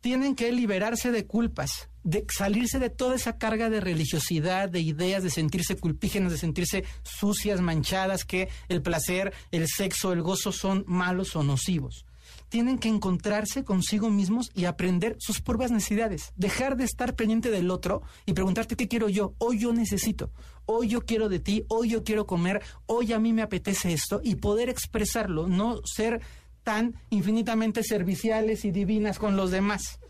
[0.00, 5.22] tienen que liberarse de culpas, de salirse de toda esa carga de religiosidad, de ideas,
[5.22, 10.84] de sentirse culpígenas, de sentirse sucias, manchadas, que el placer, el sexo, el gozo son
[10.86, 12.06] malos o nocivos.
[12.48, 16.32] Tienen que encontrarse consigo mismos y aprender sus propias necesidades.
[16.34, 19.34] Dejar de estar pendiente del otro y preguntarte qué quiero yo.
[19.38, 20.32] Hoy yo necesito.
[20.66, 21.64] Hoy yo quiero de ti.
[21.68, 22.60] Hoy yo quiero comer.
[22.86, 24.20] Hoy a mí me apetece esto.
[24.24, 25.46] Y poder expresarlo.
[25.46, 26.22] No ser
[26.64, 30.00] tan infinitamente serviciales y divinas con los demás.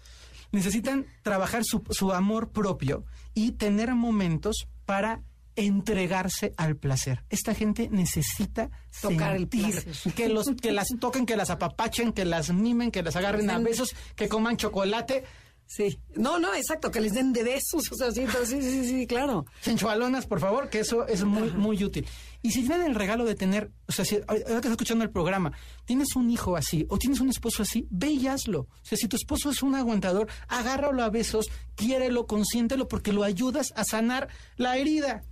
[0.53, 5.23] Necesitan trabajar su, su amor propio y tener momentos para
[5.57, 7.25] entregarse al placer.
[7.29, 8.71] Esta gente necesita
[9.01, 9.95] Tocar el placer.
[10.15, 13.59] que los que las toquen, que las apapachen, que las mimen, que las agarren a
[13.59, 15.25] besos, que coman chocolate.
[15.71, 16.01] Sí.
[16.17, 17.93] No, no, exacto, que les den de besos.
[17.93, 19.47] O sea, sí, sí, sí, sí, claro.
[19.61, 22.09] Sensualonas, por favor, que eso es muy, muy útil.
[22.43, 25.11] Y si tienen el regalo de tener, o sea, si ahora que estás escuchando el
[25.11, 25.53] programa,
[25.85, 28.63] tienes un hijo así o tienes un esposo así, ve y hazlo.
[28.63, 31.47] O sea, si tu esposo es un aguantador, agárralo a besos,
[31.77, 35.23] quiérelo, consiéntelo, porque lo ayudas a sanar la herida.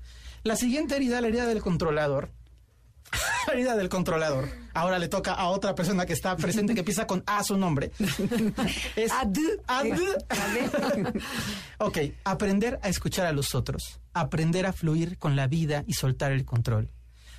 [0.45, 2.31] La siguiente herida, la herida del controlador.
[3.49, 4.51] La herida del controlador.
[4.79, 7.91] Ahora le toca a otra persona que está presente, que empieza con A su nombre.
[8.95, 9.37] Es Ad.
[9.67, 9.87] Ad.
[11.79, 13.99] ok, aprender a escuchar a los otros.
[14.13, 16.93] Aprender a fluir con la vida y soltar el control.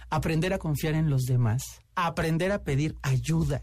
[0.09, 1.63] Aprender a confiar en los demás.
[1.95, 3.61] Aprender a pedir ayuda.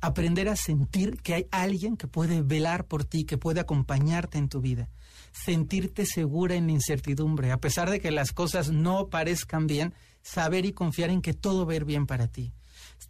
[0.00, 4.48] Aprender a sentir que hay alguien que puede velar por ti, que puede acompañarte en
[4.48, 4.88] tu vida.
[5.32, 10.64] Sentirte segura en la incertidumbre, a pesar de que las cosas no parezcan bien, saber
[10.64, 12.54] y confiar en que todo va a ir bien para ti.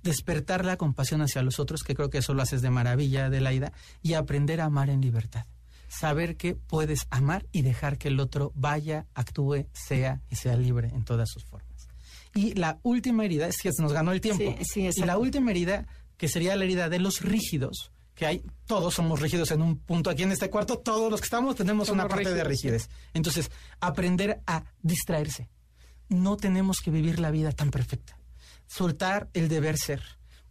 [0.03, 3.73] Despertar la compasión hacia los otros, que creo que eso lo haces de maravilla, Adelaida,
[4.03, 5.47] y aprender a amar en libertad.
[5.89, 10.89] Saber que puedes amar y dejar que el otro vaya, actúe, sea y sea libre
[10.89, 11.89] en todas sus formas.
[12.35, 14.55] Y la última herida, es que se nos ganó el tiempo.
[14.61, 15.87] Sí, sí, y la última herida,
[16.17, 20.11] que sería la herida de los rígidos, que hay, todos somos rígidos en un punto
[20.11, 22.91] aquí en este cuarto, todos los que estamos tenemos Somos una parte de rígidos, rigidez.
[23.15, 25.49] Entonces, aprender a distraerse.
[26.09, 28.18] No tenemos que vivir la vida tan perfecta.
[28.69, 30.01] Soltar el deber ser.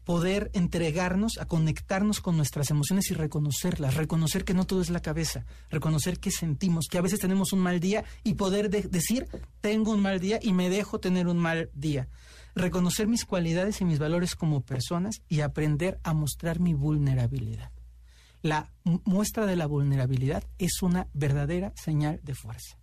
[0.03, 3.95] Poder entregarnos a conectarnos con nuestras emociones y reconocerlas.
[3.95, 5.45] Reconocer que no todo es la cabeza.
[5.70, 9.28] Reconocer que sentimos, que a veces tenemos un mal día y poder de- decir,
[9.61, 12.07] tengo un mal día y me dejo tener un mal día.
[12.55, 17.72] Reconocer mis cualidades y mis valores como personas y aprender a mostrar mi vulnerabilidad
[18.43, 22.78] la mu- muestra de la vulnerabilidad es una verdadera señal de fuerza.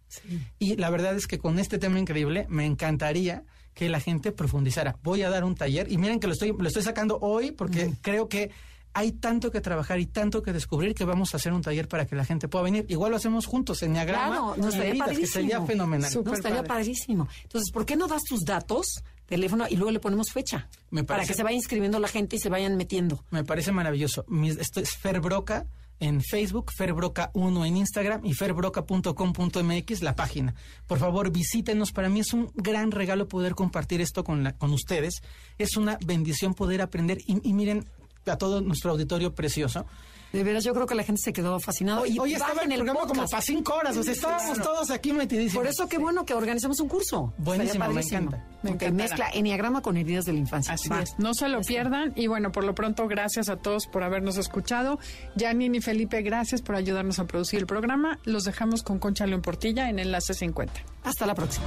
[0.58, 3.44] Y la verdad es que con este tema increíble me encantaría
[3.74, 4.96] que la gente profundizara.
[5.02, 7.92] Voy a dar un taller y miren que lo estoy, lo estoy sacando hoy porque
[8.00, 8.50] creo que
[8.96, 12.06] hay tanto que trabajar y tanto que descubrir que vamos a hacer un taller para
[12.06, 12.86] que la gente pueda venir.
[12.88, 15.26] Igual lo hacemos juntos, en Claro, no estaría que padrísimo.
[15.26, 16.08] sería fenomenal.
[16.08, 16.68] No, Súper estaría padre.
[16.68, 17.28] padrísimo.
[17.42, 20.68] Entonces, ¿por qué no das tus datos, teléfono, y luego le ponemos fecha?
[20.90, 23.24] Me Para parece- que se vaya inscribiendo la gente y se vayan metiendo.
[23.30, 24.24] Me parece maravilloso.
[24.28, 25.66] Mis- esto es Fer Broca
[26.04, 30.54] en Facebook, Ferbroca 1 en Instagram y ferbroca.com.mx, la página.
[30.86, 31.92] Por favor, visítenos.
[31.92, 35.22] Para mí es un gran regalo poder compartir esto con, la- con ustedes.
[35.58, 37.18] Es una bendición poder aprender.
[37.26, 37.84] Y, y miren
[38.26, 39.86] a todo nuestro auditorio precioso.
[40.34, 42.00] De veras, yo creo que la gente se quedó fascinada.
[42.00, 43.30] Hoy, y hoy estaba bajen el programa como podcast.
[43.30, 43.96] para cinco horas.
[43.96, 45.54] O sea, estábamos todos aquí metidísimos.
[45.54, 47.32] Por eso qué bueno que organizamos un curso.
[47.38, 48.42] Buenísimo, me encanta.
[48.62, 50.74] Me mezcla enneagrama con heridas de la infancia.
[50.74, 51.02] Así Va.
[51.02, 54.36] es, no se lo pierdan y bueno, por lo pronto gracias a todos por habernos
[54.36, 54.98] escuchado.
[55.38, 58.18] Janine y Felipe, gracias por ayudarnos a producir el programa.
[58.24, 60.72] Los dejamos con Concha León Portilla en Enlace 50.
[61.04, 61.66] Hasta la próxima.